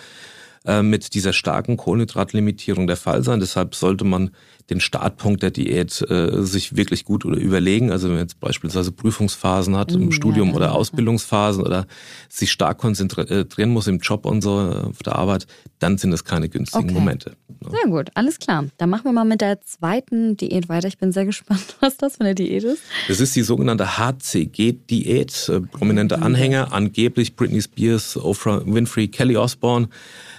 äh, 0.65 0.81
mit 0.81 1.13
dieser 1.13 1.33
starken 1.33 1.75
Kohlenhydratlimitierung 1.75 2.87
der 2.87 2.95
Fall 2.95 3.23
sein. 3.23 3.41
Deshalb 3.41 3.75
sollte 3.75 4.05
man 4.05 4.31
den 4.71 4.79
Startpunkt 4.79 5.43
der 5.43 5.51
Diät 5.51 6.01
äh, 6.09 6.41
sich 6.41 6.75
wirklich 6.75 7.05
gut 7.05 7.25
oder 7.25 7.37
überlegen. 7.37 7.91
Also 7.91 8.07
wenn 8.07 8.15
man 8.15 8.23
jetzt 8.23 8.39
beispielsweise 8.39 8.91
Prüfungsphasen 8.91 9.75
hat 9.75 9.91
im 9.91 10.07
mm, 10.07 10.11
Studium 10.13 10.49
ja, 10.49 10.55
oder 10.55 10.75
Ausbildungsphasen 10.75 11.61
oder 11.61 11.85
sich 12.29 12.51
stark 12.51 12.77
konzentrieren 12.77 13.69
muss 13.69 13.87
im 13.87 13.99
Job 13.99 14.25
und 14.25 14.41
so 14.41 14.51
auf 14.89 15.03
der 15.03 15.17
Arbeit, 15.17 15.45
dann 15.79 15.97
sind 15.97 16.13
es 16.13 16.23
keine 16.23 16.47
günstigen 16.47 16.85
okay. 16.85 16.93
Momente. 16.93 17.35
Ja. 17.63 17.69
Sehr 17.69 17.91
gut, 17.91 18.09
alles 18.13 18.39
klar. 18.39 18.65
Dann 18.77 18.89
machen 18.89 19.03
wir 19.03 19.11
mal 19.11 19.25
mit 19.25 19.41
der 19.41 19.61
zweiten 19.61 20.37
Diät 20.37 20.69
weiter. 20.69 20.87
Ich 20.87 20.97
bin 20.97 21.11
sehr 21.11 21.25
gespannt, 21.31 21.75
was 21.81 21.97
das 21.97 22.15
für 22.15 22.21
eine 22.21 22.33
Diät 22.33 22.63
ist. 22.63 22.81
Das 23.09 23.19
ist 23.19 23.35
die 23.35 23.43
sogenannte 23.43 23.97
HCG-Diät. 23.97 25.49
Äh, 25.49 25.59
prominente 25.61 26.17
mhm. 26.17 26.23
Anhänger, 26.23 26.71
angeblich 26.71 27.35
Britney 27.35 27.61
Spears, 27.61 28.17
Oprah 28.17 28.61
Winfrey, 28.65 29.09
Kelly 29.09 29.35
Osbourne. 29.35 29.89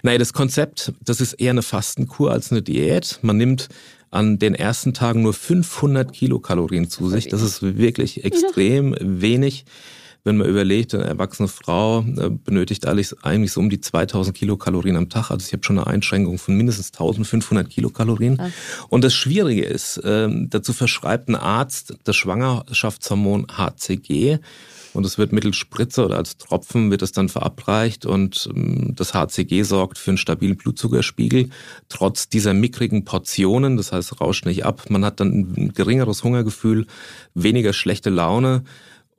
Naja, 0.02 0.19
das 0.19 0.32
Konzept, 0.32 0.93
das 1.05 1.20
ist 1.20 1.35
eher 1.35 1.50
eine 1.50 1.62
Fastenkur 1.62 2.32
als 2.32 2.50
eine 2.50 2.62
Diät. 2.62 3.19
Man 3.23 3.37
nimmt 3.37 3.69
an 4.12 4.38
den 4.38 4.55
ersten 4.55 4.93
Tagen 4.94 5.23
nur 5.23 5.32
500 5.32 6.12
Kilokalorien 6.12 6.88
zu 6.88 7.09
sich. 7.09 7.29
Das 7.29 7.43
ist 7.43 7.62
wirklich 7.62 8.25
extrem 8.25 8.94
wenig. 9.00 9.64
Wenn 10.23 10.37
man 10.37 10.49
überlegt, 10.49 10.94
eine 10.94 11.05
erwachsene 11.05 11.49
Frau 11.49 12.00
äh, 12.00 12.31
benötigt 12.31 12.87
eigentlich 12.87 13.53
so 13.53 13.59
um 13.59 13.70
die 13.70 13.81
2000 13.81 14.37
Kilokalorien 14.37 14.97
am 14.97 15.09
Tag. 15.09 15.31
Also 15.31 15.47
ich 15.47 15.52
habe 15.52 15.64
schon 15.64 15.78
eine 15.78 15.88
Einschränkung 15.88 16.38
von 16.38 16.57
mindestens 16.57 16.92
1500 16.92 17.69
Kilokalorien. 17.69 18.40
Und 18.88 19.02
das 19.02 19.14
Schwierige 19.14 19.64
ist, 19.64 20.00
ähm, 20.04 20.49
dazu 20.50 20.73
verschreibt 20.75 21.28
ein 21.28 21.35
Arzt 21.35 21.95
das 22.04 22.14
Schwangerschaftshormon 22.14 23.47
HCG. 23.50 24.38
Und 24.94 25.06
es 25.06 25.16
wird 25.16 25.32
mittels 25.32 25.56
Spritze 25.56 26.04
oder 26.04 26.16
als 26.16 26.37
Tropfen 26.37 26.90
wird 26.90 27.02
es 27.02 27.12
dann 27.12 27.28
verabreicht 27.28 28.04
und 28.04 28.49
ähm, 28.54 28.94
das 28.94 29.14
HCG 29.14 29.62
sorgt 29.62 29.99
für 29.99 30.11
einen 30.11 30.18
stabilen 30.18 30.56
Blutzuckerspiegel. 30.56 31.49
Trotz 31.88 32.28
dieser 32.28 32.54
mickrigen 32.54 33.04
Portionen, 33.04 33.76
das 33.76 33.92
heißt, 33.92 34.20
rauscht 34.20 34.46
nicht 34.46 34.64
ab. 34.64 34.90
Man 34.90 35.04
hat 35.04 35.20
dann 35.20 35.54
ein 35.56 35.72
geringeres 35.72 36.25
Hungergefühl, 36.25 36.87
weniger 37.34 37.72
schlechte 37.72 38.11
Laune 38.11 38.64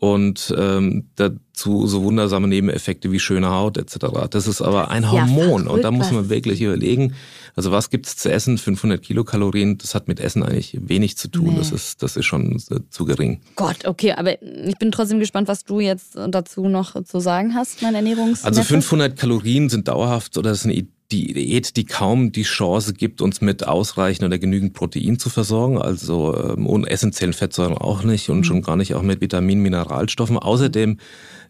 und 0.04 0.54
ähm, 0.58 1.06
dazu 1.16 1.88
so 1.88 2.04
wundersame 2.04 2.50
Nebeneffekte 2.50 3.14
wie 3.14 3.22
schöne 3.22 3.52
Haut 3.52 3.78
etc. 3.78 4.28
Das 4.30 4.48
ist 4.48 4.62
aber 4.62 4.92
ein 4.92 5.10
Hormon 5.10 5.64
ja, 5.64 5.72
und 5.72 5.82
da 5.82 5.92
muss 5.92 6.12
man 6.12 6.28
wirklich 6.28 6.62
überlegen, 6.62 7.14
also 7.56 7.72
was 7.72 7.90
gibt's 7.90 8.18
zu 8.18 8.30
essen? 8.30 8.58
500 8.58 9.02
Kilokalorien, 9.02 9.78
das 9.78 9.96
hat 9.96 10.10
mit 10.10 10.20
Essen 10.20 10.44
eigentlich 10.44 10.78
wenig 10.82 11.16
zu 11.16 11.30
tun. 11.30 11.52
Nee. 11.52 11.58
Das 11.58 11.72
ist 11.72 12.04
das 12.04 12.18
ist 12.18 12.26
schon 12.26 12.58
äh, 12.70 12.82
zu 12.90 13.06
gering. 13.06 13.40
Gott, 13.56 13.86
okay, 13.86 14.12
aber 14.12 14.42
ich 14.42 14.78
bin 14.78 14.92
trotzdem 14.92 15.20
gespannt, 15.20 15.48
was 15.48 15.64
du 15.64 15.80
jetzt 15.80 16.18
dazu 16.28 16.68
noch 16.68 17.02
zu 17.06 17.22
sagen 17.22 17.56
hast, 17.56 17.82
mein 17.82 17.96
Ernährungs. 17.96 18.44
Also 18.44 18.62
500 18.62 19.18
Kalorien 19.18 19.70
sind 19.70 19.88
dauerhaft 19.88 20.38
oder 20.38 20.50
das 20.50 20.60
ist 20.60 20.66
eine 20.66 20.74
Diät, 21.12 21.76
die 21.76 21.86
kaum 21.86 22.32
die 22.32 22.44
Chance 22.44 22.94
gibt, 22.94 23.22
uns 23.22 23.42
mit 23.42 23.68
ausreichend 23.68 24.26
oder 24.26 24.40
genügend 24.40 24.74
Protein 24.74 25.20
zu 25.20 25.30
versorgen, 25.30 25.78
also 25.78 26.36
ähm, 26.36 26.66
ohne 26.66 26.90
essentiellen 26.90 27.34
Fettsäuren 27.34 27.78
auch 27.78 28.04
nicht 28.04 28.30
und 28.30 28.40
mhm. 28.40 28.44
schon 28.44 28.62
gar 28.62 28.76
nicht 28.76 28.96
auch 28.96 29.04
mit 29.04 29.22
Vitaminen, 29.22 29.62
Mineralstoffen. 29.62 30.38
Außerdem 30.38 30.98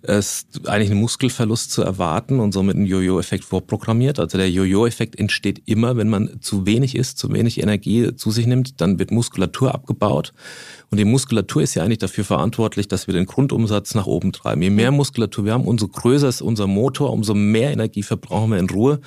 ist 0.04 0.68
eigentlich 0.68 0.92
ein 0.92 0.98
Muskelverlust 0.98 1.72
zu 1.72 1.82
erwarten 1.82 2.42
und 2.42 2.52
somit 2.52 2.76
ein 2.76 2.86
Jojo-Effekt 2.86 3.46
vorprogrammiert. 3.46 4.20
Also 4.20 4.38
der 4.38 4.52
Jojo-Effekt 4.52 5.18
entsteht 5.18 5.62
immer, 5.66 5.96
wenn 5.96 6.10
man 6.10 6.42
zu 6.42 6.66
wenig 6.66 6.96
isst, 6.96 7.18
zu 7.18 7.32
wenig 7.32 7.62
Energie 7.62 8.14
zu 8.14 8.30
sich 8.30 8.46
nimmt, 8.46 8.82
dann 8.82 9.00
wird 9.00 9.12
Muskulatur 9.12 9.74
abgebaut. 9.74 10.34
Und 10.92 10.98
die 10.98 11.06
Muskulatur 11.06 11.62
ist 11.62 11.74
ja 11.76 11.84
eigentlich 11.84 12.00
dafür 12.00 12.26
verantwortlich, 12.26 12.90
dass 12.90 13.08
wir 13.08 13.14
den 13.14 13.26
Grundumsatz 13.26 13.96
nach 13.96 14.06
oben 14.06 14.34
treiben. 14.34 14.62
Je 14.62 14.70
mehr 14.70 14.92
Muskulatur 14.92 15.46
wir 15.46 15.54
haben, 15.54 15.66
umso 15.66 15.88
größer 15.88 16.28
ist 16.28 16.42
unser 16.42 16.68
Motor, 16.68 17.14
umso 17.14 17.34
mehr 17.34 17.72
Energie 17.72 18.04
verbrauchen 18.04 18.52
wir 18.52 18.60
in 18.60 18.70
Ruhe. 18.70 19.00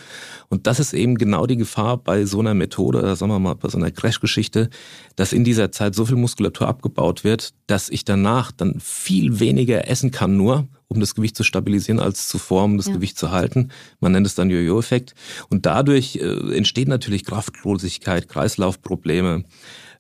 Und 0.49 0.67
das 0.67 0.81
ist 0.81 0.95
eben 0.95 1.17
genau 1.17 1.47
die 1.47 1.59
Gefahr 1.59 1.99
bei 1.99 2.25
so 2.25 2.41
einer 2.41 2.55
Methode, 2.55 2.99
oder 2.99 3.17
sagen 3.17 3.31
wir 3.31 3.39
mal 3.39 3.55
bei 3.55 3.69
so 3.69 3.77
einer 3.77 3.91
Crash-Geschichte, 3.91 4.71
dass 5.15 5.35
in 5.35 5.45
dieser 5.45 5.71
Zeit 5.73 5.95
so 5.95 6.07
viel 6.07 6.17
Muskulatur 6.17 6.67
abgebaut 6.67 7.23
wird, 7.23 7.53
dass 7.67 7.91
ich 7.91 8.07
danach 8.07 8.51
dann 8.51 8.81
viel 8.81 9.41
weniger 9.41 9.89
essen 9.89 10.11
kann 10.11 10.39
nur, 10.39 10.67
um 10.89 11.01
das 11.01 11.15
Gewicht 11.15 11.37
zu 11.37 11.43
stabilisieren, 11.43 12.01
als 12.01 12.29
zuvor, 12.29 12.65
um 12.65 12.77
das 12.77 12.87
ja. 12.87 12.95
Gewicht 12.95 13.19
zu 13.19 13.31
halten. 13.31 13.71
Man 14.01 14.13
nennt 14.13 14.27
es 14.27 14.35
dann 14.35 14.51
Jojo-Effekt. 14.51 15.15
Und 15.49 15.67
dadurch 15.67 16.17
äh, 16.17 16.57
entsteht 16.57 16.89
natürlich 16.89 17.25
Kraftlosigkeit, 17.25 18.29
Kreislaufprobleme. 18.29 19.45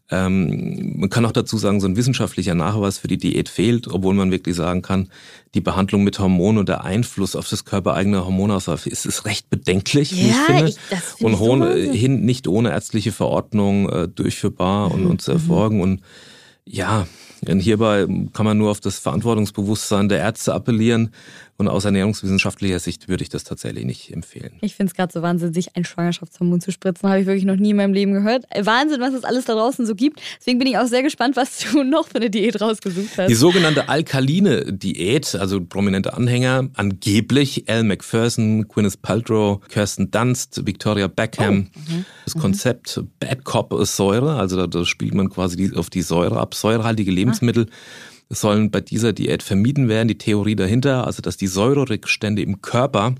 Ähm, 0.09 1.01
man 1.01 1.11
kann 1.11 1.25
auch 1.27 1.33
dazu 1.33 1.59
sagen, 1.59 1.81
so 1.81 1.89
ein 1.89 1.97
wissenschaftlicher 1.97 2.55
Nachweis 2.55 2.99
für 2.99 3.09
die 3.09 3.19
Diät 3.19 3.49
fehlt, 3.49 3.89
obwohl 3.89 4.15
man 4.15 4.31
wirklich 4.31 4.55
sagen 4.55 4.81
kann, 4.81 5.09
die 5.55 5.61
Behandlung 5.61 6.05
mit 6.05 6.21
Hormonen 6.21 6.59
und 6.59 6.69
der 6.69 6.85
Einfluss 6.85 7.35
auf 7.35 7.49
das 7.49 7.65
körpereigene 7.65 8.25
Hormonauslauf 8.25 8.87
ist, 8.87 9.05
ist 9.05 9.25
recht 9.25 9.51
bedenklich, 9.51 10.13
ja, 10.13 10.19
wie 10.19 10.29
ich 10.29 10.37
finde. 10.37 10.69
Ich, 10.69 10.77
das 10.91 11.15
find 11.15 11.23
und 11.23 11.37
so 11.39 11.67
hin 11.67 12.25
nicht 12.25 12.47
ohne 12.47 12.71
ärztliche 12.71 13.11
Verordnung 13.11 13.89
äh, 13.89 14.07
durchführbar 14.07 14.91
mhm. 14.91 14.95
und, 14.95 15.07
und 15.07 15.23
zu 15.23 15.33
mhm. 15.33 15.37
erfolgen. 15.39 15.81
Und 15.81 16.03
ja, 16.65 17.09
denn 17.47 17.61
hierbei 17.61 18.07
kann 18.33 18.47
man 18.47 18.59
nur 18.59 18.71
auf 18.71 18.81
das 18.81 18.99
Verantwortungsbewusstsein 18.99 20.09
der 20.09 20.19
Ärzte 20.19 20.55
appellieren. 20.55 21.13
Und 21.59 21.69
aus 21.69 21.87
ernährungswissenschaftlicher 21.87 22.79
Sicht 22.79 23.09
würde 23.09 23.23
ich 23.23 23.31
das 23.31 23.45
tatsächlich 23.45 23.87
nicht 23.87 24.13
empfehlen. 24.13 24.53
Ich 24.61 24.75
finde 24.75 24.91
es 24.91 24.95
gerade 24.95 25.11
so 25.11 25.23
Wahnsinn, 25.23 25.55
sich 25.55 25.75
ein 25.75 25.87
Schwangerschaftshormon 25.87 26.61
zu 26.61 26.71
spritzen. 26.71 27.09
Habe 27.09 27.21
ich 27.21 27.27
wirklich 27.27 27.47
noch 27.47 27.57
nie 27.57 27.71
in 27.71 27.77
meinem 27.77 27.95
Leben 27.95 28.13
gehört. 28.13 28.45
Wahnsinn, 28.61 29.01
was 29.01 29.15
es 29.15 29.25
alles 29.25 29.47
da 29.47 29.55
draußen 29.55 29.87
so 29.87 29.95
gibt. 29.95 30.21
Deswegen 30.39 30.59
bin 30.59 30.69
ich 30.69 30.77
auch 30.77 30.87
sehr 30.87 31.03
gespannt, 31.03 31.35
was 31.37 31.59
du 31.61 31.83
noch 31.85 32.09
für 32.09 32.17
eine 32.17 32.29
Diät 32.29 32.61
rausgesucht 32.61 33.17
hast. 33.17 33.31
Die 33.31 33.35
sogenannte 33.35 33.89
alkaline 33.89 34.71
Diät, 34.71 35.35
also 35.35 35.65
prominente 35.65 36.13
Anhänger, 36.13 36.69
angeblich 36.75 37.65
Al 37.69 37.85
McPherson, 37.85 38.69
Gwyneth 38.69 39.01
Paltrow, 39.01 39.61
Kirsten 39.69 40.11
Dunst, 40.11 40.67
Victoria 40.67 41.07
Beckham. 41.07 41.69
Oh, 41.75 41.79
mhm. 41.79 42.05
Das 42.25 42.35
Konzept 42.35 43.01
Bad 43.19 43.45
Cop 43.45 43.75
Säure, 43.87 44.35
also 44.35 44.57
da, 44.57 44.67
da 44.67 44.85
spielt 44.85 45.15
man 45.15 45.31
quasi 45.31 45.73
auf 45.75 45.89
die 45.89 46.03
Säure 46.03 46.39
ab. 46.39 46.55
Säurehaltige 46.55 47.11
Lebensmittel. 47.11 47.67
Ah 47.71 48.16
sollen 48.29 48.71
bei 48.71 48.81
dieser 48.81 49.13
Diät 49.13 49.43
vermieden 49.43 49.89
werden. 49.89 50.09
Die 50.09 50.19
Theorie 50.19 50.57
dahinter, 50.57 51.07
also 51.07 51.23
dass 51.23 51.37
die 51.37 51.47
Säurerückstände 51.47 52.43
im 52.43 52.61
Körper 52.63 53.15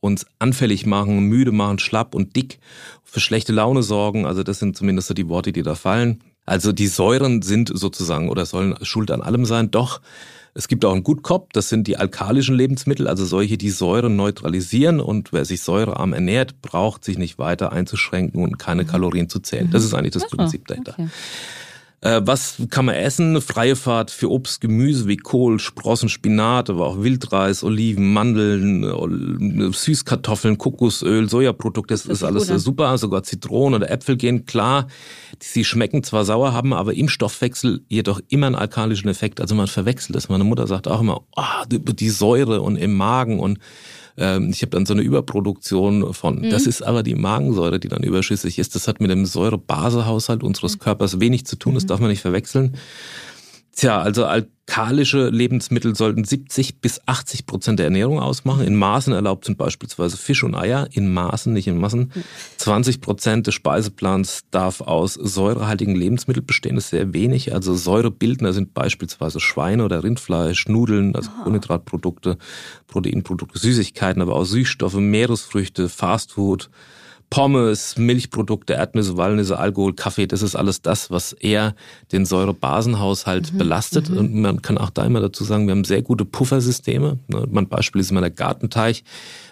uns 0.00 0.26
anfällig 0.38 0.84
machen, 0.84 1.20
müde 1.20 1.52
machen, 1.52 1.78
schlapp 1.78 2.14
und 2.14 2.34
dick, 2.34 2.58
für 3.04 3.20
schlechte 3.20 3.52
Laune 3.52 3.82
sorgen. 3.82 4.26
Also 4.26 4.42
das 4.42 4.58
sind 4.58 4.76
zumindest 4.76 5.08
so 5.08 5.14
die 5.14 5.28
Worte, 5.28 5.52
die 5.52 5.62
da 5.62 5.74
fallen. 5.74 6.22
Also 6.44 6.72
die 6.72 6.88
Säuren 6.88 7.42
sind 7.42 7.70
sozusagen 7.72 8.28
oder 8.28 8.46
sollen 8.46 8.74
schuld 8.82 9.10
an 9.10 9.22
allem 9.22 9.44
sein. 9.44 9.70
Doch 9.70 10.00
es 10.54 10.68
gibt 10.68 10.84
auch 10.84 10.92
einen 10.92 11.02
Gutkop, 11.02 11.52
das 11.54 11.70
sind 11.70 11.86
die 11.86 11.96
alkalischen 11.96 12.54
Lebensmittel, 12.54 13.08
also 13.08 13.24
solche, 13.24 13.56
die 13.56 13.70
Säuren 13.70 14.16
neutralisieren. 14.16 15.00
Und 15.00 15.32
wer 15.32 15.44
sich 15.44 15.62
säurearm 15.62 16.12
ernährt, 16.12 16.60
braucht 16.60 17.04
sich 17.04 17.16
nicht 17.16 17.38
weiter 17.38 17.72
einzuschränken 17.72 18.42
und 18.42 18.58
keine 18.58 18.82
mhm. 18.82 18.88
Kalorien 18.88 19.28
zu 19.28 19.40
zählen. 19.40 19.70
Das 19.70 19.84
ist 19.84 19.94
eigentlich 19.94 20.12
das 20.12 20.28
Prinzip 20.28 20.68
dahinter. 20.68 20.92
Okay. 20.92 21.08
Äh, 22.02 22.20
was 22.24 22.56
kann 22.70 22.86
man 22.86 22.96
essen? 22.96 23.40
Freie 23.40 23.76
Fahrt 23.76 24.10
für 24.10 24.28
Obst, 24.28 24.60
Gemüse 24.60 25.06
wie 25.06 25.16
Kohl, 25.16 25.60
Sprossen, 25.60 26.08
Spinat, 26.08 26.68
aber 26.68 26.86
auch 26.86 27.00
Wildreis, 27.00 27.62
Oliven, 27.62 28.12
Mandeln, 28.12 28.82
äh, 28.82 29.72
Süßkartoffeln, 29.72 30.58
Kokosöl, 30.58 31.28
Sojaprodukte, 31.28 31.94
das, 31.94 32.02
das 32.02 32.18
ist 32.18 32.24
alles 32.24 32.48
gut, 32.48 32.58
super. 32.58 32.98
Sogar 32.98 33.22
Zitronen 33.22 33.80
oder 33.80 33.90
Äpfel 33.90 34.16
gehen 34.16 34.46
klar. 34.46 34.88
Sie 35.38 35.64
schmecken 35.64 36.02
zwar 36.02 36.24
sauer, 36.24 36.52
haben 36.52 36.72
aber 36.72 36.92
im 36.92 37.08
Stoffwechsel 37.08 37.84
jedoch 37.88 38.20
immer 38.28 38.46
einen 38.46 38.56
alkalischen 38.56 39.08
Effekt. 39.08 39.40
Also 39.40 39.54
man 39.54 39.68
verwechselt 39.68 40.16
es. 40.16 40.28
Meine 40.28 40.44
Mutter 40.44 40.66
sagt 40.66 40.88
auch 40.88 41.00
immer, 41.00 41.22
oh, 41.36 41.64
die 41.68 42.10
Säure 42.10 42.62
und 42.62 42.76
im 42.76 42.96
Magen 42.96 43.38
und 43.38 43.60
ähm, 44.16 44.50
ich 44.50 44.62
habe 44.62 44.70
dann 44.70 44.86
so 44.86 44.92
eine 44.92 45.02
Überproduktion 45.02 46.12
von. 46.12 46.40
Mhm. 46.40 46.50
Das 46.50 46.66
ist 46.66 46.82
aber 46.82 47.02
die 47.02 47.14
Magensäure, 47.14 47.80
die 47.80 47.88
dann 47.88 48.02
überschüssig 48.02 48.58
ist. 48.58 48.74
Das 48.74 48.88
hat 48.88 49.00
mit 49.00 49.10
dem 49.10 49.26
Säurebasehaushalt 49.26 50.42
unseres 50.42 50.76
mhm. 50.76 50.80
Körpers 50.80 51.20
wenig 51.20 51.46
zu 51.46 51.56
tun. 51.56 51.74
Das 51.74 51.84
mhm. 51.84 51.88
darf 51.88 52.00
man 52.00 52.10
nicht 52.10 52.22
verwechseln. 52.22 52.76
Tja, 53.74 54.02
also 54.02 54.26
alkalische 54.26 55.30
Lebensmittel 55.30 55.96
sollten 55.96 56.24
70 56.24 56.80
bis 56.82 57.00
80 57.06 57.46
Prozent 57.46 57.78
der 57.78 57.86
Ernährung 57.86 58.20
ausmachen. 58.20 58.66
In 58.66 58.76
Maßen 58.76 59.14
erlaubt 59.14 59.46
sind 59.46 59.56
beispielsweise 59.56 60.18
Fisch 60.18 60.44
und 60.44 60.54
Eier, 60.54 60.88
in 60.92 61.10
Maßen, 61.12 61.54
nicht 61.54 61.66
in 61.66 61.78
Massen. 61.78 62.12
20 62.58 63.00
Prozent 63.00 63.46
des 63.46 63.54
Speiseplans 63.54 64.42
darf 64.50 64.82
aus 64.82 65.14
säurehaltigen 65.14 65.96
Lebensmitteln 65.96 66.44
bestehen, 66.44 66.74
das 66.74 66.84
ist 66.84 66.90
sehr 66.90 67.14
wenig. 67.14 67.54
Also 67.54 67.74
Säurebildner 67.74 68.52
sind 68.52 68.74
beispielsweise 68.74 69.40
Schweine 69.40 69.86
oder 69.86 70.04
Rindfleisch, 70.04 70.68
Nudeln, 70.68 71.16
also 71.16 71.30
Kohlenhydratprodukte, 71.30 72.36
Proteinprodukte, 72.88 73.58
Süßigkeiten, 73.58 74.20
aber 74.20 74.36
auch 74.36 74.44
Süßstoffe, 74.44 74.96
Meeresfrüchte, 74.96 75.88
Fastfood, 75.88 76.68
Pommes, 77.32 77.96
Milchprodukte, 77.96 78.74
Erdnüsse, 78.74 79.16
Walnüsse, 79.16 79.58
Alkohol, 79.58 79.94
Kaffee, 79.94 80.26
das 80.26 80.42
ist 80.42 80.54
alles 80.54 80.82
das, 80.82 81.10
was 81.10 81.32
eher 81.32 81.74
den 82.12 82.26
Säurebasenhaushalt 82.26 83.54
mhm. 83.54 83.58
belastet. 83.58 84.10
Mhm. 84.10 84.18
Und 84.18 84.34
man 84.34 84.60
kann 84.60 84.76
auch 84.76 84.90
da 84.90 85.02
immer 85.06 85.20
dazu 85.20 85.42
sagen, 85.42 85.66
wir 85.66 85.72
haben 85.72 85.84
sehr 85.84 86.02
gute 86.02 86.26
Puffersysteme. 86.26 87.20
Ne, 87.28 87.48
mein 87.50 87.68
Beispiel 87.68 88.02
ist 88.02 88.10
immer 88.10 88.20
der 88.20 88.28
Gartenteich. 88.28 89.02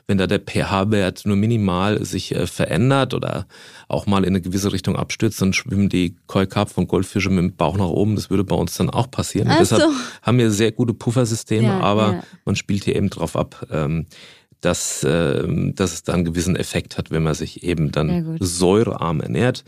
Wenn 0.06 0.18
da 0.18 0.26
der 0.26 0.40
pH-Wert 0.40 1.22
nur 1.24 1.36
minimal 1.36 2.04
sich 2.04 2.34
äh, 2.34 2.46
verändert 2.46 3.14
oder 3.14 3.46
auch 3.88 4.04
mal 4.04 4.24
in 4.24 4.30
eine 4.30 4.42
gewisse 4.42 4.74
Richtung 4.74 4.96
abstürzt, 4.96 5.40
dann 5.40 5.54
schwimmen 5.54 5.88
die 5.88 6.16
Koi-Carp 6.26 6.68
von 6.68 6.86
Goldfische 6.86 7.30
mit 7.30 7.38
dem 7.38 7.56
Bauch 7.56 7.78
nach 7.78 7.88
oben. 7.88 8.14
Das 8.14 8.28
würde 8.28 8.44
bei 8.44 8.56
uns 8.56 8.76
dann 8.76 8.90
auch 8.90 9.10
passieren. 9.10 9.48
Also. 9.48 9.76
Deshalb 9.76 9.94
haben 10.20 10.36
wir 10.36 10.50
sehr 10.50 10.72
gute 10.72 10.92
Puffersysteme, 10.92 11.68
ja, 11.68 11.80
aber 11.80 12.12
ja. 12.12 12.22
man 12.44 12.56
spielt 12.56 12.84
hier 12.84 12.96
eben 12.96 13.08
drauf 13.08 13.36
ab, 13.36 13.66
ähm, 13.70 14.04
dass, 14.60 15.02
äh, 15.04 15.44
dass 15.74 15.92
es 15.92 16.02
da 16.02 16.12
einen 16.12 16.24
gewissen 16.24 16.56
Effekt 16.56 16.98
hat, 16.98 17.10
wenn 17.10 17.22
man 17.22 17.34
sich 17.34 17.62
eben 17.62 17.92
dann 17.92 18.36
säurearm 18.40 19.20
ernährt. 19.20 19.64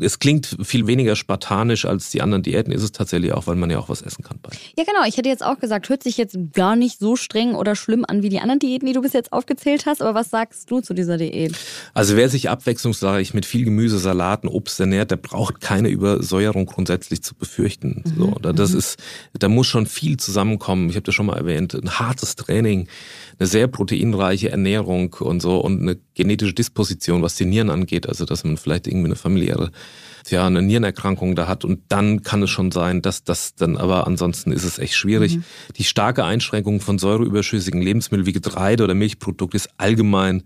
Es 0.00 0.18
klingt 0.18 0.56
viel 0.62 0.86
weniger 0.86 1.16
spartanisch 1.16 1.84
als 1.84 2.10
die 2.10 2.22
anderen 2.22 2.42
Diäten, 2.42 2.72
ist 2.72 2.82
es 2.82 2.92
tatsächlich 2.92 3.32
auch, 3.32 3.46
weil 3.46 3.56
man 3.56 3.70
ja 3.70 3.78
auch 3.78 3.88
was 3.88 4.02
essen 4.02 4.24
kann. 4.24 4.38
Bei. 4.42 4.50
Ja, 4.76 4.84
genau. 4.84 5.06
Ich 5.06 5.16
hätte 5.16 5.28
jetzt 5.28 5.44
auch 5.44 5.58
gesagt, 5.58 5.88
hört 5.88 6.02
sich 6.02 6.16
jetzt 6.16 6.36
gar 6.52 6.76
nicht 6.76 6.98
so 6.98 7.16
streng 7.16 7.54
oder 7.54 7.76
schlimm 7.76 8.04
an 8.06 8.22
wie 8.22 8.28
die 8.28 8.40
anderen 8.40 8.58
Diäten, 8.58 8.86
die 8.86 8.92
du 8.92 9.02
bis 9.02 9.12
jetzt 9.12 9.32
aufgezählt 9.32 9.86
hast. 9.86 10.02
Aber 10.02 10.14
was 10.14 10.30
sagst 10.30 10.70
du 10.70 10.80
zu 10.80 10.94
dieser 10.94 11.18
Diät? 11.18 11.54
Also 11.94 12.16
wer 12.16 12.28
sich 12.28 12.50
abwechslungsreich 12.50 13.34
mit 13.34 13.46
viel 13.46 13.64
Gemüse, 13.64 13.98
Salaten, 13.98 14.48
Obst 14.48 14.80
ernährt, 14.80 15.10
der 15.10 15.16
braucht 15.16 15.60
keine 15.60 15.88
Übersäuerung 15.88 16.66
grundsätzlich 16.66 17.22
zu 17.22 17.34
befürchten. 17.34 18.02
Mhm. 18.04 18.14
So, 18.18 18.30
das 18.40 18.72
mhm. 18.72 18.78
ist, 18.78 18.98
da 19.38 19.48
muss 19.48 19.66
schon 19.66 19.86
viel 19.86 20.16
zusammenkommen. 20.16 20.88
Ich 20.88 20.96
habe 20.96 21.04
das 21.04 21.14
schon 21.14 21.26
mal 21.26 21.36
erwähnt, 21.36 21.74
ein 21.74 21.98
hartes 21.98 22.34
Training, 22.36 22.88
eine 23.38 23.46
sehr 23.46 23.68
proteinreiche 23.68 24.31
Ernährung 24.34 25.14
und 25.20 25.40
so 25.40 25.58
und 25.58 25.80
eine 25.80 25.98
genetische 26.14 26.54
Disposition, 26.54 27.22
was 27.22 27.36
die 27.36 27.44
Nieren 27.44 27.70
angeht, 27.70 28.08
also 28.08 28.24
dass 28.24 28.44
man 28.44 28.56
vielleicht 28.56 28.86
irgendwie 28.86 29.06
eine 29.06 29.16
familiäre 29.16 29.70
ja, 30.30 30.46
eine 30.46 30.62
Nierenerkrankung 30.62 31.34
da 31.34 31.48
hat 31.48 31.64
und 31.64 31.80
dann 31.88 32.22
kann 32.22 32.42
es 32.42 32.50
schon 32.50 32.70
sein, 32.70 33.02
dass 33.02 33.24
das 33.24 33.54
dann, 33.54 33.76
aber 33.76 34.06
ansonsten 34.06 34.52
ist 34.52 34.64
es 34.64 34.78
echt 34.78 34.94
schwierig. 34.94 35.36
Mhm. 35.36 35.44
Die 35.76 35.84
starke 35.84 36.24
Einschränkung 36.24 36.80
von 36.80 36.98
säureüberschüssigen 36.98 37.82
Lebensmitteln 37.82 38.26
wie 38.26 38.32
Getreide 38.32 38.84
oder 38.84 38.94
Milchprodukte 38.94 39.56
ist 39.56 39.70
allgemein 39.78 40.44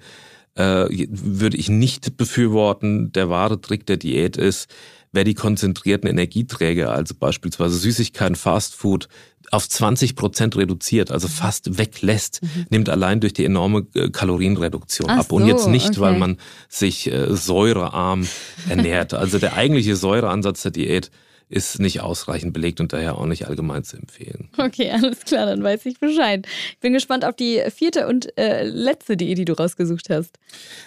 äh, 0.56 0.86
würde 1.08 1.56
ich 1.56 1.68
nicht 1.68 2.16
befürworten. 2.16 3.12
Der 3.12 3.30
wahre 3.30 3.60
Trick 3.60 3.86
der 3.86 3.96
Diät 3.96 4.36
ist, 4.36 4.68
wer 5.12 5.24
die 5.24 5.34
konzentrierten 5.34 6.08
Energieträger, 6.08 6.92
also 6.92 7.14
beispielsweise 7.18 7.76
Süßigkeiten, 7.76 8.36
Fastfood, 8.36 9.08
auf 9.52 9.68
20 9.68 10.16
Prozent 10.16 10.56
reduziert, 10.56 11.12
also 11.12 11.28
fast 11.28 11.78
weglässt, 11.78 12.42
mhm. 12.42 12.66
nimmt 12.70 12.88
allein 12.88 13.20
durch 13.20 13.32
die 13.32 13.44
enorme 13.44 13.86
äh, 13.94 14.10
Kalorienreduktion 14.10 15.08
Ach 15.08 15.18
ab. 15.18 15.26
So, 15.30 15.36
und 15.36 15.46
jetzt 15.46 15.68
nicht, 15.68 15.90
okay. 15.90 16.00
weil 16.00 16.18
man 16.18 16.36
sich 16.68 17.10
äh, 17.10 17.34
säurearm 17.34 18.26
ernährt. 18.68 19.14
Also 19.14 19.38
der 19.38 19.54
eigentliche 19.54 19.94
Säureansatz 19.94 20.62
der 20.62 20.72
Diät 20.72 21.10
ist 21.48 21.78
nicht 21.78 22.00
ausreichend 22.00 22.52
belegt 22.52 22.80
und 22.80 22.92
daher 22.92 23.18
auch 23.18 23.26
nicht 23.26 23.46
allgemein 23.46 23.84
zu 23.84 23.96
empfehlen. 23.96 24.48
Okay, 24.58 24.90
alles 24.90 25.20
klar, 25.20 25.46
dann 25.46 25.62
weiß 25.62 25.86
ich 25.86 26.00
Bescheid. 26.00 26.46
Ich 26.70 26.78
bin 26.80 26.92
gespannt 26.92 27.24
auf 27.24 27.36
die 27.36 27.62
vierte 27.74 28.08
und 28.08 28.36
äh, 28.36 28.64
letzte 28.64 29.16
Diät, 29.16 29.38
die 29.38 29.44
du 29.44 29.52
rausgesucht 29.52 30.10
hast. 30.10 30.38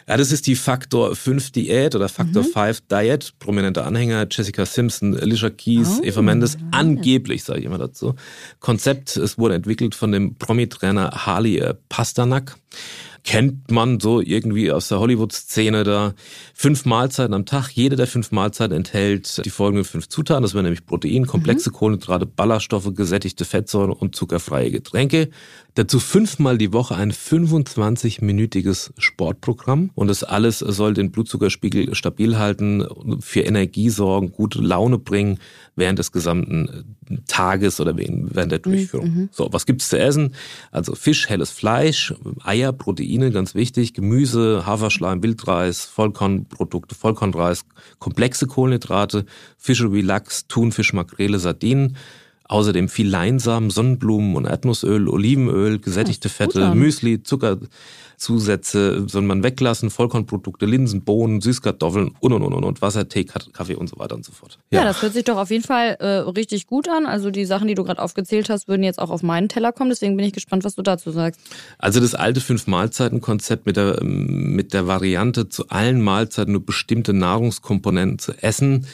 Ja, 0.07 0.17
das 0.17 0.31
ist 0.31 0.47
die 0.47 0.55
Faktor 0.55 1.15
5 1.15 1.51
Diät 1.51 1.95
oder 1.95 2.09
Faktor 2.09 2.43
mhm. 2.43 2.47
5 2.47 2.81
Diet. 2.91 3.33
Prominente 3.39 3.83
Anhänger, 3.83 4.27
Jessica 4.29 4.65
Simpson, 4.65 5.17
Alicia 5.17 5.49
Keys, 5.49 5.99
oh, 5.99 6.03
Eva 6.03 6.21
Mendes, 6.21 6.55
ja. 6.55 6.59
angeblich, 6.71 7.43
sage 7.43 7.59
ich 7.59 7.65
immer 7.65 7.77
dazu. 7.77 8.15
Konzept, 8.59 9.15
es 9.15 9.37
wurde 9.37 9.55
entwickelt 9.55 9.95
von 9.95 10.11
dem 10.11 10.35
Promi-Trainer 10.35 11.25
Harley 11.25 11.63
Pasternak 11.87 12.57
kennt 13.29 13.69
man 13.69 13.99
so 13.99 14.21
irgendwie 14.21 14.71
aus 14.71 14.87
der 14.87 14.99
Hollywood-Szene 14.99 15.83
da. 15.83 16.15
Fünf 16.55 16.85
Mahlzeiten 16.85 17.35
am 17.35 17.45
Tag. 17.45 17.69
Jede 17.69 17.95
der 17.95 18.07
fünf 18.07 18.31
Mahlzeiten 18.31 18.75
enthält 18.75 19.45
die 19.45 19.51
folgenden 19.51 19.85
fünf 19.85 20.09
Zutaten. 20.09 20.41
Das 20.41 20.55
wären 20.55 20.63
nämlich 20.63 20.87
Protein, 20.87 21.27
komplexe 21.27 21.69
mhm. 21.69 21.73
Kohlenhydrate, 21.73 22.25
Ballaststoffe, 22.25 22.91
gesättigte 22.95 23.45
Fettsäuren 23.45 23.91
und 23.91 24.15
zuckerfreie 24.15 24.71
Getränke. 24.71 25.29
Dazu 25.75 25.99
fünfmal 25.99 26.57
die 26.57 26.73
Woche 26.73 26.95
ein 26.95 27.11
25-minütiges 27.11 28.93
Sportprogramm. 28.97 29.91
Und 29.93 30.07
das 30.07 30.23
alles 30.23 30.57
soll 30.57 30.95
den 30.95 31.11
Blutzuckerspiegel 31.11 31.93
stabil 31.93 32.35
halten, 32.39 32.83
für 33.19 33.41
Energie 33.41 33.91
sorgen, 33.91 34.31
gute 34.31 34.59
Laune 34.59 34.97
bringen 34.97 35.37
während 35.75 35.99
des 35.99 36.11
gesamten 36.11 36.95
Tages 37.27 37.79
oder 37.79 37.95
während 37.97 38.51
der 38.51 38.59
Durchführung. 38.59 39.07
Mhm. 39.07 39.29
So, 39.31 39.49
was 39.51 39.65
gibt's 39.65 39.89
zu 39.89 39.97
essen? 39.97 40.35
Also 40.71 40.95
Fisch, 40.95 41.29
helles 41.29 41.51
Fleisch, 41.51 42.13
Eier, 42.43 42.73
Proteine, 43.19 43.31
ganz 43.31 43.53
wichtig, 43.53 43.93
Gemüse, 43.93 44.65
Haferschleim, 44.65 45.21
Wildreis, 45.21 45.83
Vollkornprodukte, 45.83 46.95
Vollkornreis, 46.95 47.65
komplexe 47.99 48.47
Kohlenhydrate, 48.47 49.25
Fische 49.57 49.91
wie 49.91 50.01
Lachs, 50.01 50.47
Thunfisch, 50.47 50.93
Makrele, 50.93 51.37
Sardinen. 51.37 51.97
Außerdem 52.49 52.89
viel 52.89 53.07
Leinsamen, 53.07 53.69
Sonnenblumen 53.69 54.35
und 54.35 54.45
Erdnussöl, 54.45 55.07
Olivenöl, 55.07 55.77
gesättigte 55.77 56.29
Fette, 56.29 56.73
Müsli, 56.73 57.21
Zucker, 57.21 57.59
Zusätze 58.19 59.07
soll 59.07 59.21
man 59.21 59.43
weglassen, 59.43 59.89
Vollkornprodukte, 59.89 60.65
Linsen, 60.65 61.03
Bohnen, 61.03 61.41
Süßkartoffeln 61.41 62.15
und 62.19 62.33
und 62.33 62.41
und 62.41 62.63
und 62.63 62.81
Wasser, 62.81 63.07
Tee, 63.07 63.23
Kaffee 63.23 63.75
und 63.75 63.87
so 63.87 63.97
weiter 63.97 64.15
und 64.15 64.25
so 64.25 64.31
fort. 64.31 64.59
Ja, 64.71 64.79
ja 64.79 64.85
das 64.85 65.01
hört 65.01 65.13
sich 65.13 65.23
doch 65.23 65.37
auf 65.37 65.49
jeden 65.51 65.63
Fall 65.63 65.95
äh, 65.99 66.07
richtig 66.29 66.67
gut 66.67 66.89
an. 66.89 67.05
Also 67.05 67.31
die 67.31 67.45
Sachen, 67.45 67.67
die 67.67 67.75
du 67.75 67.83
gerade 67.83 68.01
aufgezählt 68.01 68.49
hast, 68.49 68.67
würden 68.67 68.83
jetzt 68.83 68.99
auch 68.99 69.09
auf 69.09 69.23
meinen 69.23 69.47
Teller 69.47 69.71
kommen. 69.71 69.89
Deswegen 69.89 70.17
bin 70.17 70.25
ich 70.25 70.33
gespannt, 70.33 70.63
was 70.65 70.75
du 70.75 70.81
dazu 70.81 71.11
sagst. 71.11 71.39
Also 71.77 71.99
das 71.99 72.13
alte 72.13 72.41
Fünf-Mahlzeiten-Konzept 72.41 73.65
mit 73.65 73.77
der, 73.77 74.03
mit 74.03 74.73
der 74.73 74.85
Variante, 74.85 75.47
zu 75.47 75.69
allen 75.69 76.01
Mahlzeiten 76.01 76.53
nur 76.53 76.65
bestimmte 76.65 77.13
Nahrungskomponenten 77.13 78.19
zu 78.19 78.33
essen, 78.41 78.87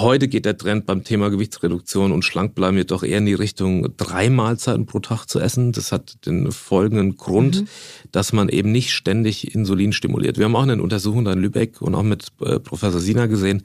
Heute 0.00 0.28
geht 0.28 0.44
der 0.44 0.58
Trend 0.58 0.84
beim 0.84 1.04
Thema 1.04 1.30
Gewichtsreduktion 1.30 2.12
und 2.12 2.22
Schlankbleiben 2.22 2.76
jedoch 2.76 3.02
eher 3.02 3.16
in 3.16 3.24
die 3.24 3.32
Richtung 3.32 3.96
drei 3.96 4.28
Mahlzeiten 4.28 4.84
pro 4.84 4.98
Tag 4.98 5.24
zu 5.24 5.40
essen. 5.40 5.72
Das 5.72 5.90
hat 5.90 6.26
den 6.26 6.52
folgenden 6.52 7.16
Grund, 7.16 7.62
mhm. 7.62 7.68
dass 8.12 8.34
man 8.34 8.50
eben 8.50 8.72
nicht 8.72 8.92
ständig 8.92 9.54
Insulin 9.54 9.94
stimuliert. 9.94 10.36
Wir 10.36 10.44
haben 10.44 10.56
auch 10.56 10.64
in 10.64 10.68
den 10.68 10.80
Untersuchungen 10.80 11.32
in 11.32 11.38
Lübeck 11.38 11.80
und 11.80 11.94
auch 11.94 12.02
mit 12.02 12.26
äh, 12.42 12.60
Professor 12.60 13.00
Sina 13.00 13.24
gesehen, 13.24 13.62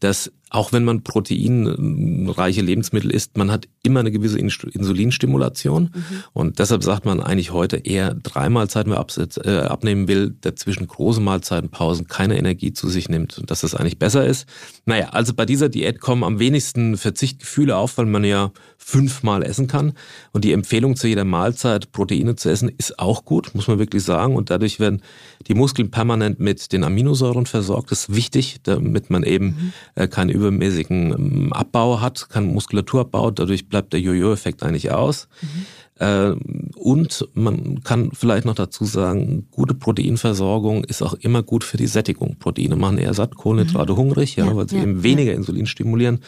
dass 0.00 0.30
auch 0.48 0.72
wenn 0.72 0.84
man 0.84 1.02
proteinreiche 1.02 2.62
Lebensmittel 2.62 3.10
isst, 3.10 3.36
man 3.36 3.50
hat 3.50 3.66
immer 3.82 4.00
eine 4.00 4.12
gewisse 4.12 4.38
Insulinstimulation. 4.38 5.90
Mhm. 5.92 6.22
Und 6.32 6.58
deshalb 6.60 6.84
sagt 6.84 7.04
man 7.04 7.20
eigentlich 7.20 7.50
heute 7.50 7.78
eher 7.78 8.14
drei 8.14 8.48
Mahlzeiten, 8.48 8.92
wer 8.92 9.44
äh, 9.44 9.66
abnehmen 9.66 10.06
will, 10.06 10.36
dazwischen 10.40 10.86
große 10.86 11.20
Mahlzeitenpausen, 11.20 12.06
keine 12.06 12.38
Energie 12.38 12.72
zu 12.72 12.88
sich 12.88 13.08
nimmt 13.08 13.38
und 13.38 13.50
dass 13.50 13.62
das 13.62 13.74
eigentlich 13.74 13.98
besser 13.98 14.24
ist. 14.24 14.46
Naja, 14.84 15.08
also 15.08 15.34
bei 15.34 15.46
dieser 15.46 15.68
Diät 15.68 16.00
kommen 16.00 16.22
am 16.22 16.38
wenigsten 16.38 16.96
Verzichtgefühle 16.96 17.76
auf, 17.76 17.98
weil 17.98 18.06
man 18.06 18.22
ja 18.22 18.52
fünfmal 18.78 19.42
essen 19.42 19.66
kann. 19.66 19.94
Und 20.32 20.44
die 20.44 20.52
Empfehlung 20.52 20.94
zu 20.94 21.08
jeder 21.08 21.24
Mahlzeit 21.24 21.90
Proteine 21.90 22.36
zu 22.36 22.50
essen 22.50 22.68
ist 22.68 23.00
auch 23.00 23.24
gut, 23.24 23.52
muss 23.54 23.66
man 23.66 23.80
wirklich 23.80 24.04
sagen. 24.04 24.36
Und 24.36 24.50
dadurch 24.50 24.78
werden 24.78 25.02
die 25.48 25.54
Muskeln 25.54 25.90
permanent 25.90 26.40
mit 26.40 26.72
den 26.72 26.84
Aminosäuren 26.84 27.46
versorgt. 27.46 27.90
Das 27.90 28.08
ist 28.08 28.14
wichtig, 28.14 28.58
damit 28.62 29.10
man 29.10 29.22
eben 29.22 29.46
mhm. 29.46 29.72
Äh, 29.94 30.08
keinen 30.08 30.30
übermäßigen 30.30 31.12
ähm, 31.12 31.52
Abbau 31.52 32.00
hat, 32.00 32.28
keinen 32.28 32.52
Muskulaturabbau. 32.52 33.30
Dadurch 33.30 33.68
bleibt 33.68 33.92
der 33.92 34.00
Jojo-Effekt 34.00 34.62
eigentlich 34.62 34.90
aus. 34.90 35.28
Mhm. 35.42 35.66
Äh, 35.98 36.32
und 36.76 37.26
man 37.34 37.82
kann 37.82 38.10
vielleicht 38.12 38.44
noch 38.44 38.54
dazu 38.54 38.84
sagen, 38.84 39.46
gute 39.50 39.74
Proteinversorgung 39.74 40.84
ist 40.84 41.02
auch 41.02 41.14
immer 41.14 41.42
gut 41.42 41.64
für 41.64 41.76
die 41.76 41.86
Sättigung. 41.86 42.36
Proteine 42.38 42.76
machen 42.76 42.98
eher 42.98 43.14
satt, 43.14 43.34
Kohlenhydrate 43.34 43.92
mhm. 43.92 43.96
hungrig, 43.96 44.36
ja, 44.36 44.46
ja, 44.46 44.56
weil 44.56 44.68
sie 44.68 44.76
ja, 44.76 44.82
eben 44.82 45.02
weniger. 45.02 45.32
Insulin 45.32 45.66
stimulieren. 45.66 46.20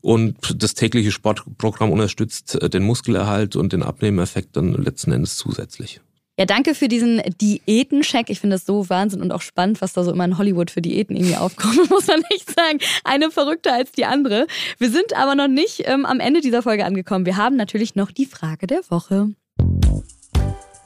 Und 0.00 0.62
das 0.62 0.74
tägliche 0.74 1.10
Sportprogramm 1.10 1.90
unterstützt 1.90 2.60
äh, 2.60 2.70
den 2.70 2.84
Muskelerhalt 2.84 3.56
und 3.56 3.72
den 3.72 3.82
Abnehmeffekt 3.82 4.56
dann 4.56 4.72
letzten 4.72 5.12
Endes 5.12 5.36
zusätzlich. 5.36 6.00
Ja, 6.36 6.46
danke 6.46 6.74
für 6.74 6.88
diesen 6.88 7.22
Diätencheck. 7.40 8.28
Ich 8.28 8.40
finde 8.40 8.56
das 8.56 8.66
so 8.66 8.88
Wahnsinn 8.88 9.22
und 9.22 9.30
auch 9.30 9.40
spannend, 9.40 9.80
was 9.80 9.92
da 9.92 10.02
so 10.02 10.10
immer 10.10 10.24
in 10.24 10.36
Hollywood 10.36 10.68
für 10.68 10.82
Diäten 10.82 11.14
irgendwie 11.14 11.36
aufkommt, 11.36 11.88
muss 11.90 12.08
man 12.08 12.22
echt 12.30 12.52
sagen. 12.52 12.80
Eine 13.04 13.30
verrückter 13.30 13.72
als 13.72 13.92
die 13.92 14.04
andere. 14.04 14.48
Wir 14.78 14.90
sind 14.90 15.16
aber 15.16 15.36
noch 15.36 15.46
nicht 15.46 15.84
ähm, 15.84 16.04
am 16.04 16.18
Ende 16.18 16.40
dieser 16.40 16.62
Folge 16.62 16.84
angekommen. 16.86 17.24
Wir 17.24 17.36
haben 17.36 17.54
natürlich 17.54 17.94
noch 17.94 18.10
die 18.10 18.26
Frage 18.26 18.66
der 18.66 18.80
Woche. 18.90 19.28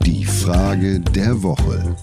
Die 0.05 0.23
Frage 0.23 0.99
der 0.99 1.41
Woche. 1.41 1.95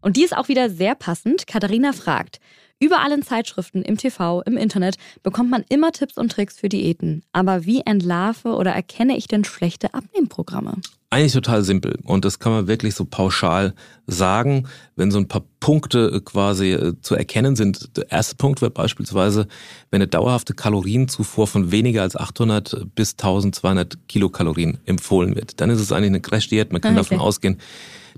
Und 0.00 0.16
die 0.16 0.24
ist 0.24 0.36
auch 0.36 0.48
wieder 0.48 0.68
sehr 0.68 0.96
passend. 0.96 1.46
Katharina 1.46 1.92
fragt, 1.92 2.40
Überall 2.78 3.10
in 3.12 3.22
Zeitschriften, 3.22 3.80
im 3.80 3.96
TV, 3.96 4.42
im 4.42 4.58
Internet 4.58 4.96
bekommt 5.22 5.50
man 5.50 5.64
immer 5.70 5.92
Tipps 5.92 6.18
und 6.18 6.30
Tricks 6.30 6.58
für 6.58 6.68
Diäten. 6.68 7.22
Aber 7.32 7.64
wie 7.64 7.80
entlarve 7.80 8.54
oder 8.54 8.72
erkenne 8.72 9.16
ich 9.16 9.28
denn 9.28 9.44
schlechte 9.44 9.94
Abnehmprogramme? 9.94 10.74
Eigentlich 11.08 11.34
total 11.34 11.62
simpel 11.62 11.98
und 12.02 12.24
das 12.24 12.40
kann 12.40 12.50
man 12.50 12.66
wirklich 12.66 12.96
so 12.96 13.04
pauschal 13.04 13.74
sagen, 14.08 14.66
wenn 14.96 15.12
so 15.12 15.18
ein 15.18 15.28
paar 15.28 15.44
Punkte 15.60 16.10
äh, 16.12 16.20
quasi 16.20 16.72
äh, 16.72 16.94
zu 17.00 17.14
erkennen 17.14 17.54
sind. 17.54 17.96
Der 17.96 18.10
erste 18.10 18.34
Punkt 18.34 18.60
wäre 18.60 18.72
beispielsweise, 18.72 19.46
wenn 19.90 20.02
eine 20.02 20.08
dauerhafte 20.08 20.52
Kalorienzufuhr 20.52 21.46
von 21.46 21.70
weniger 21.70 22.02
als 22.02 22.16
800 22.16 22.86
bis 22.96 23.12
1200 23.12 24.08
Kilokalorien 24.08 24.78
empfohlen 24.84 25.36
wird, 25.36 25.60
dann 25.60 25.70
ist 25.70 25.80
es 25.80 25.92
eigentlich 25.92 26.10
eine 26.10 26.20
Crash-Diät. 26.20 26.72
Man 26.72 26.80
kann 26.80 26.96
ah, 26.96 27.00
okay. 27.00 27.10
davon 27.10 27.24
ausgehen, 27.24 27.58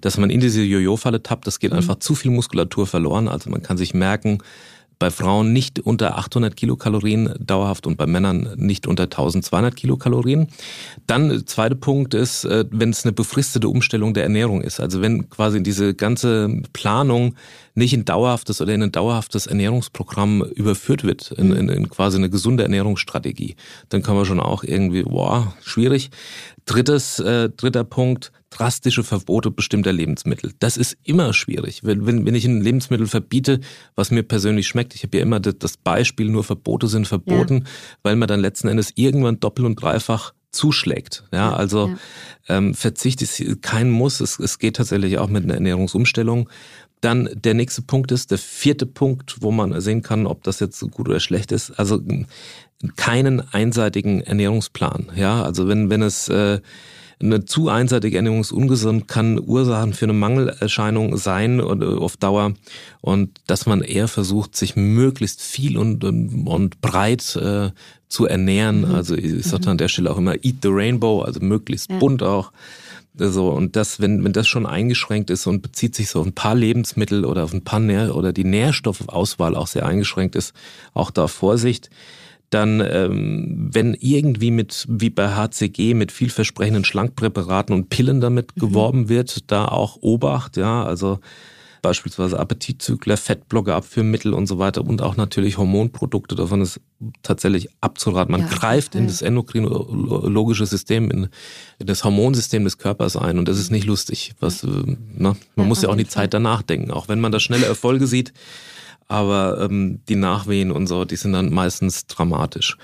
dass 0.00 0.16
man 0.16 0.30
in 0.30 0.40
diese 0.40 0.62
Jojo-Falle 0.62 1.22
tappt. 1.22 1.46
Das 1.46 1.58
geht 1.58 1.72
mhm. 1.72 1.78
einfach 1.78 1.98
zu 1.98 2.14
viel 2.14 2.30
Muskulatur 2.30 2.86
verloren. 2.86 3.28
Also 3.28 3.50
man 3.50 3.62
kann 3.62 3.76
sich 3.76 3.92
merken, 3.92 4.38
bei 4.98 5.10
Frauen 5.10 5.52
nicht 5.52 5.80
unter 5.80 6.18
800 6.18 6.56
Kilokalorien 6.56 7.34
dauerhaft 7.38 7.86
und 7.86 7.96
bei 7.96 8.06
Männern 8.06 8.54
nicht 8.56 8.86
unter 8.86 9.04
1200 9.04 9.76
Kilokalorien. 9.76 10.48
Dann 11.06 11.46
zweiter 11.46 11.76
Punkt 11.76 12.14
ist, 12.14 12.44
äh, 12.44 12.64
wenn 12.70 12.90
es 12.90 13.04
eine 13.04 13.12
befristete 13.12 13.68
Umstellung 13.68 14.14
der 14.14 14.24
Ernährung 14.24 14.60
ist. 14.60 14.80
Also 14.80 15.00
wenn 15.00 15.30
quasi 15.30 15.62
diese 15.62 15.94
ganze 15.94 16.62
Planung 16.72 17.34
nicht 17.74 17.94
in 17.94 18.04
dauerhaftes 18.04 18.60
oder 18.60 18.74
in 18.74 18.82
ein 18.82 18.92
dauerhaftes 18.92 19.46
Ernährungsprogramm 19.46 20.42
überführt 20.42 21.04
wird, 21.04 21.30
in, 21.32 21.52
in, 21.52 21.68
in 21.68 21.88
quasi 21.88 22.18
eine 22.18 22.28
gesunde 22.28 22.64
Ernährungsstrategie, 22.64 23.54
dann 23.88 24.02
kann 24.02 24.16
man 24.16 24.24
schon 24.24 24.40
auch 24.40 24.64
irgendwie, 24.64 25.04
boah, 25.04 25.54
schwierig. 25.62 26.10
Drittes, 26.66 27.20
äh, 27.20 27.48
dritter 27.50 27.84
Punkt, 27.84 28.32
drastische 28.50 29.04
Verbote 29.04 29.50
bestimmter 29.50 29.92
Lebensmittel. 29.92 30.52
Das 30.58 30.76
ist 30.76 30.96
immer 31.04 31.32
schwierig. 31.32 31.84
Wenn, 31.84 32.06
wenn, 32.06 32.24
wenn 32.26 32.34
ich 32.34 32.44
ein 32.46 32.60
Lebensmittel 32.60 33.06
verbiete, 33.06 33.60
was 33.94 34.10
mir 34.10 34.22
persönlich 34.22 34.66
schmeckt, 34.66 34.94
ich 34.94 35.02
habe 35.02 35.16
ja 35.18 35.22
immer 35.22 35.40
das 35.40 35.76
Beispiel, 35.76 36.28
nur 36.28 36.44
Verbote 36.44 36.88
sind 36.88 37.06
verboten, 37.06 37.58
ja. 37.58 37.70
weil 38.02 38.16
man 38.16 38.28
dann 38.28 38.40
letzten 38.40 38.68
Endes 38.68 38.92
irgendwann 38.94 39.40
doppelt 39.40 39.66
und 39.66 39.76
dreifach 39.76 40.32
zuschlägt. 40.50 41.24
Ja, 41.32 41.52
also 41.52 41.88
ja. 41.88 42.56
Ähm, 42.56 42.74
Verzicht 42.74 43.20
ist 43.22 43.62
kein 43.62 43.90
Muss. 43.90 44.20
Es, 44.20 44.38
es 44.38 44.58
geht 44.58 44.76
tatsächlich 44.76 45.18
auch 45.18 45.28
mit 45.28 45.44
einer 45.44 45.54
Ernährungsumstellung. 45.54 46.48
Dann 47.00 47.28
der 47.32 47.54
nächste 47.54 47.82
Punkt 47.82 48.10
ist, 48.10 48.30
der 48.30 48.38
vierte 48.38 48.86
Punkt, 48.86 49.36
wo 49.40 49.52
man 49.52 49.80
sehen 49.80 50.02
kann, 50.02 50.26
ob 50.26 50.42
das 50.42 50.58
jetzt 50.58 50.80
gut 50.90 51.08
oder 51.08 51.20
schlecht 51.20 51.52
ist. 51.52 51.70
Also 51.78 52.02
keinen 52.96 53.40
einseitigen 53.52 54.20
Ernährungsplan. 54.22 55.12
Ja, 55.14 55.42
also 55.42 55.68
wenn, 55.68 55.90
wenn 55.90 56.02
es 56.02 56.28
äh, 56.28 56.60
eine 57.20 57.44
zu 57.44 57.68
einseitige 57.68 58.16
Ernährung 58.16 58.40
ist 58.40 58.52
ungesund, 58.52 59.08
kann 59.08 59.40
Ursachen 59.40 59.92
für 59.92 60.06
eine 60.06 60.12
Mangelerscheinung 60.12 61.16
sein 61.16 61.60
und, 61.60 61.82
auf 61.82 62.16
Dauer. 62.16 62.54
Und 63.00 63.40
dass 63.46 63.66
man 63.66 63.82
eher 63.82 64.08
versucht, 64.08 64.56
sich 64.56 64.76
möglichst 64.76 65.42
viel 65.42 65.76
und, 65.78 66.04
und, 66.04 66.46
und 66.46 66.80
breit 66.80 67.36
äh, 67.36 67.70
zu 68.08 68.26
ernähren. 68.26 68.80
Mhm. 68.80 68.94
Also 68.94 69.16
ich 69.16 69.44
sage 69.44 69.64
mhm. 69.64 69.70
an 69.70 69.78
der 69.78 69.88
Stelle 69.88 70.10
auch 70.10 70.18
immer 70.18 70.36
Eat 70.44 70.56
the 70.62 70.68
Rainbow, 70.70 71.22
also 71.22 71.40
möglichst 71.40 71.90
ja. 71.90 71.98
bunt 71.98 72.22
auch. 72.22 72.52
So, 73.20 73.48
und 73.48 73.74
das, 73.74 73.98
wenn, 73.98 74.22
wenn 74.22 74.32
das 74.32 74.46
schon 74.46 74.64
eingeschränkt 74.64 75.30
ist 75.30 75.48
und 75.48 75.60
bezieht 75.60 75.96
sich 75.96 76.08
so 76.08 76.20
auf 76.20 76.26
ein 76.26 76.34
paar 76.34 76.54
Lebensmittel 76.54 77.24
oder 77.24 77.42
auf 77.42 77.52
ein 77.52 77.64
paar 77.64 77.80
Nähr 77.80 78.14
oder 78.14 78.32
die 78.32 78.44
Nährstoffauswahl 78.44 79.56
auch 79.56 79.66
sehr 79.66 79.86
eingeschränkt 79.86 80.36
ist, 80.36 80.54
auch 80.94 81.10
da 81.10 81.26
Vorsicht 81.26 81.90
dann 82.50 82.80
ähm, 82.80 83.68
wenn 83.72 83.94
irgendwie 83.94 84.50
mit, 84.50 84.86
wie 84.88 85.10
bei 85.10 85.34
HCG, 85.34 85.94
mit 85.94 86.12
vielversprechenden 86.12 86.84
Schlankpräparaten 86.84 87.74
und 87.74 87.90
Pillen 87.90 88.20
damit 88.20 88.56
mhm. 88.56 88.60
geworben 88.60 89.08
wird, 89.08 89.50
da 89.50 89.66
auch 89.66 89.98
Obacht, 90.00 90.56
ja, 90.56 90.84
also 90.84 91.20
beispielsweise 91.82 92.38
Appetitzügler, 92.38 93.16
Fettblocker, 93.16 93.74
Abführmittel 93.74 94.34
und 94.34 94.46
so 94.46 94.58
weiter 94.58 94.84
und 94.84 95.02
auch 95.02 95.16
natürlich 95.16 95.58
Hormonprodukte, 95.58 96.34
davon 96.34 96.60
ist 96.60 96.80
tatsächlich 97.22 97.68
abzuraten. 97.80 98.32
Man 98.32 98.42
ja, 98.42 98.48
greift 98.48 98.94
in 98.94 99.06
das 99.06 99.22
endokrinologische 99.22 100.66
System, 100.66 101.10
in, 101.10 101.28
in, 101.78 101.86
das 101.86 102.04
Hormonsystem 102.04 102.64
des 102.64 102.78
Körpers 102.78 103.16
ein 103.16 103.38
und 103.38 103.48
das 103.48 103.58
ist 103.58 103.70
nicht 103.70 103.86
lustig. 103.86 104.34
Was, 104.40 104.64
ne? 104.64 104.96
Man 105.16 105.36
ja, 105.56 105.64
muss 105.64 105.82
ja 105.82 105.88
auch 105.88 105.96
die 105.96 106.08
Zeit 106.08 106.34
danach 106.34 106.62
denken, 106.62 106.90
auch 106.90 107.08
wenn 107.08 107.20
man 107.20 107.32
da 107.32 107.40
schnelle 107.40 107.66
Erfolge 107.66 108.06
sieht. 108.06 108.32
Aber 109.08 109.60
ähm, 109.62 110.00
die 110.08 110.16
Nachwehen 110.16 110.70
und 110.70 110.86
so, 110.86 111.04
die 111.04 111.16
sind 111.16 111.32
dann 111.32 111.52
meistens 111.52 112.06
dramatisch. 112.06 112.76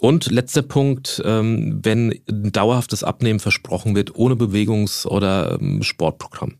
Und 0.00 0.30
letzter 0.30 0.62
Punkt, 0.62 1.22
ähm, 1.24 1.80
wenn 1.82 2.20
dauerhaftes 2.26 3.02
Abnehmen 3.02 3.40
versprochen 3.40 3.96
wird 3.96 4.14
ohne 4.14 4.36
Bewegungs- 4.36 5.06
oder 5.06 5.58
ähm, 5.60 5.82
Sportprogramm 5.82 6.58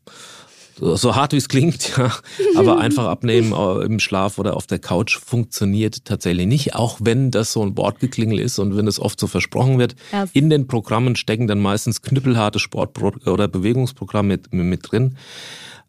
so 0.78 1.14
hart 1.14 1.32
wie 1.32 1.36
es 1.36 1.48
klingt, 1.48 1.96
ja, 1.96 2.12
aber 2.56 2.78
einfach 2.78 3.06
abnehmen 3.06 3.52
äh, 3.52 3.84
im 3.84 4.00
Schlaf 4.00 4.38
oder 4.38 4.56
auf 4.56 4.66
der 4.66 4.78
Couch 4.78 5.18
funktioniert 5.18 6.04
tatsächlich 6.04 6.46
nicht, 6.46 6.74
auch 6.74 6.98
wenn 7.00 7.30
das 7.30 7.52
so 7.52 7.62
ein 7.62 7.76
Wortgeklingel 7.76 8.38
ist 8.38 8.58
und 8.58 8.76
wenn 8.76 8.86
es 8.86 8.98
oft 8.98 9.18
so 9.18 9.26
versprochen 9.26 9.78
wird. 9.78 9.94
Ja. 10.12 10.26
In 10.32 10.50
den 10.50 10.66
Programmen 10.66 11.16
stecken 11.16 11.46
dann 11.46 11.60
meistens 11.60 12.02
knüppelharte 12.02 12.58
Sport- 12.58 12.98
oder 13.26 13.48
Bewegungsprogramme 13.48 14.28
mit, 14.28 14.52
mit 14.52 14.90
drin. 14.90 15.16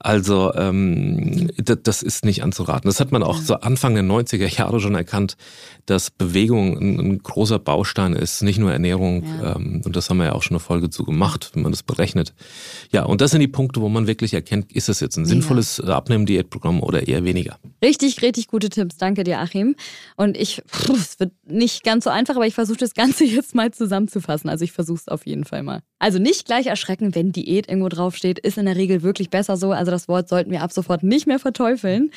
Also 0.04 0.54
ähm, 0.54 1.50
das 1.58 2.04
ist 2.04 2.26
nicht 2.26 2.44
anzuraten. 2.44 2.90
Das 2.90 3.00
hat 3.00 3.14
man 3.14 3.24
auch 3.24 3.38
so 3.38 3.56
Anfang 3.56 3.96
der 3.96 4.04
90er 4.04 4.54
Jahre 4.54 4.82
schon 4.82 4.96
erkannt, 4.96 5.38
dass 5.86 6.12
Bewegung 6.12 6.78
ein, 6.78 7.00
ein 7.00 7.18
großer 7.20 7.58
Baustein 7.58 8.12
ist, 8.12 8.44
nicht 8.44 8.60
nur 8.60 8.74
Ernährung. 8.74 9.24
Ja. 9.24 9.56
Ähm, 9.56 9.82
und 9.86 9.96
das 9.96 10.10
haben 10.10 10.18
wir 10.18 10.26
ja 10.26 10.34
auch 10.34 10.44
schon 10.44 10.56
eine 10.56 10.60
Folge 10.60 10.90
zu 10.90 11.06
gemacht, 11.06 11.52
wenn 11.54 11.64
man 11.64 11.72
das 11.72 11.84
berechnet. 11.84 12.34
Ja, 12.92 13.04
und 13.04 13.22
das 13.22 13.32
sind 13.32 13.40
die 13.40 13.48
Punkte, 13.48 13.80
wo 13.80 13.88
man 13.88 14.06
wirklich 14.06 14.34
erkennt, 14.34 14.74
ist 14.74 14.90
das 14.90 15.00
jetzt 15.00 15.16
ein 15.16 15.26
sinnvolles 15.26 15.82
ja. 15.84 15.96
Abnehmen-Diätprogramm 15.96 16.84
oder 16.84 17.08
eher 17.08 17.24
weniger. 17.24 17.58
Richtig, 17.82 18.22
richtig 18.22 18.48
gute 18.48 18.68
Tipps. 18.68 18.98
Danke 18.98 19.24
dir, 19.24 19.40
Achim. 19.40 19.76
Und 20.18 20.36
ich, 20.36 20.62
pff, 20.68 20.90
es 20.90 21.20
wird 21.22 21.32
nicht 21.48 21.86
ganz 21.86 22.04
so 22.04 22.10
einfach, 22.10 22.36
aber 22.36 22.46
ich 22.46 22.56
versuche 22.56 22.78
das 22.78 22.94
Ganze 22.94 23.24
jetzt 23.24 23.56
mal 23.56 23.72
zusammenzufassen. 23.72 24.50
Also 24.50 24.66
ich 24.66 24.74
versuche 24.74 25.00
es 25.00 25.08
auf 25.08 25.26
jeden 25.26 25.46
Fall 25.46 25.64
mal. 25.64 25.82
Also 26.00 26.20
nicht 26.20 26.46
gleich 26.46 26.68
erschrecken, 26.68 27.16
wenn 27.16 27.32
Diät 27.32 27.70
irgendwo 27.70 27.88
draufsteht, 27.88 28.38
ist 28.38 28.58
in 28.58 28.66
der 28.66 28.76
Regel 28.76 29.04
wirklich 29.04 29.30
besser 29.30 29.56
so. 29.56 29.72
Also 29.72 29.93
das 29.94 30.08
Wort 30.08 30.28
sollten 30.28 30.52
wir 30.52 30.62
ab 30.62 30.74
sofort 30.74 31.04
nicht 31.04 31.28
mehr 31.28 31.40
verteufeln. 31.40 32.12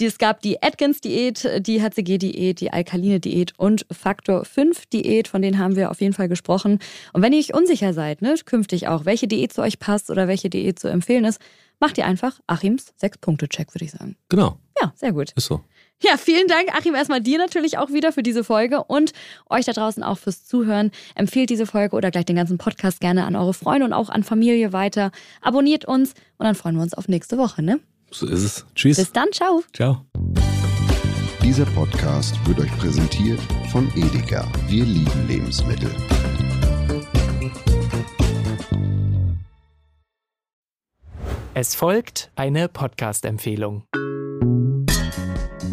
Es 0.00 0.18
gab 0.18 0.40
die 0.40 0.62
Atkins-Diät, 0.62 1.66
die 1.66 1.82
HCG-Diät, 1.82 2.60
die 2.60 2.72
Alkaline-Diät 2.72 3.52
und 3.58 3.86
Faktor 3.90 4.42
5-Diät, 4.42 5.28
von 5.28 5.42
denen 5.42 5.58
haben 5.58 5.76
wir 5.76 5.90
auf 5.90 6.00
jeden 6.00 6.14
Fall 6.14 6.28
gesprochen. 6.28 6.78
Und 7.12 7.22
wenn 7.22 7.32
ihr 7.32 7.38
euch 7.38 7.54
unsicher 7.54 7.92
seid, 7.92 8.22
ne, 8.22 8.34
künftig 8.44 8.88
auch, 8.88 9.04
welche 9.04 9.26
Diät 9.26 9.52
zu 9.52 9.62
euch 9.62 9.78
passt 9.78 10.10
oder 10.10 10.28
welche 10.28 10.50
Diät 10.50 10.78
zu 10.78 10.88
empfehlen 10.88 11.24
ist, 11.24 11.40
macht 11.80 11.98
ihr 11.98 12.06
einfach 12.06 12.40
Achims 12.46 12.92
Sechs-Punkte-Check, 12.96 13.74
würde 13.74 13.84
ich 13.84 13.90
sagen. 13.90 14.16
Genau. 14.28 14.58
Ja, 14.80 14.92
sehr 14.96 15.12
gut. 15.12 15.32
Ist 15.36 15.46
so. 15.46 15.60
Ja, 16.02 16.16
vielen 16.18 16.48
Dank, 16.48 16.74
Achim, 16.74 16.94
erstmal 16.94 17.20
dir 17.20 17.38
natürlich 17.38 17.78
auch 17.78 17.90
wieder 17.90 18.12
für 18.12 18.22
diese 18.22 18.44
Folge 18.44 18.84
und 18.84 19.12
euch 19.48 19.64
da 19.64 19.72
draußen 19.72 20.02
auch 20.02 20.18
fürs 20.18 20.44
Zuhören. 20.44 20.90
Empfehlt 21.14 21.50
diese 21.50 21.66
Folge 21.66 21.96
oder 21.96 22.10
gleich 22.10 22.26
den 22.26 22.36
ganzen 22.36 22.58
Podcast 22.58 23.00
gerne 23.00 23.24
an 23.24 23.36
eure 23.36 23.54
Freunde 23.54 23.86
und 23.86 23.92
auch 23.92 24.10
an 24.10 24.22
Familie 24.22 24.72
weiter. 24.72 25.12
Abonniert 25.40 25.86
uns 25.86 26.14
und 26.36 26.44
dann 26.44 26.54
freuen 26.54 26.76
wir 26.76 26.82
uns 26.82 26.94
auf 26.94 27.08
nächste 27.08 27.38
Woche, 27.38 27.62
ne? 27.62 27.80
So 28.10 28.26
ist 28.26 28.42
es. 28.42 28.66
Tschüss. 28.74 28.98
Bis 28.98 29.12
dann, 29.12 29.32
ciao. 29.32 29.62
Ciao. 29.72 30.04
Dieser 31.42 31.66
Podcast 31.66 32.34
wird 32.46 32.60
euch 32.60 32.78
präsentiert 32.78 33.40
von 33.70 33.90
Edeka. 33.96 34.46
Wir 34.68 34.84
lieben 34.84 35.28
Lebensmittel. 35.28 35.90
Es 41.54 41.74
folgt 41.74 42.30
eine 42.34 42.68
Podcast-Empfehlung. 42.68 43.84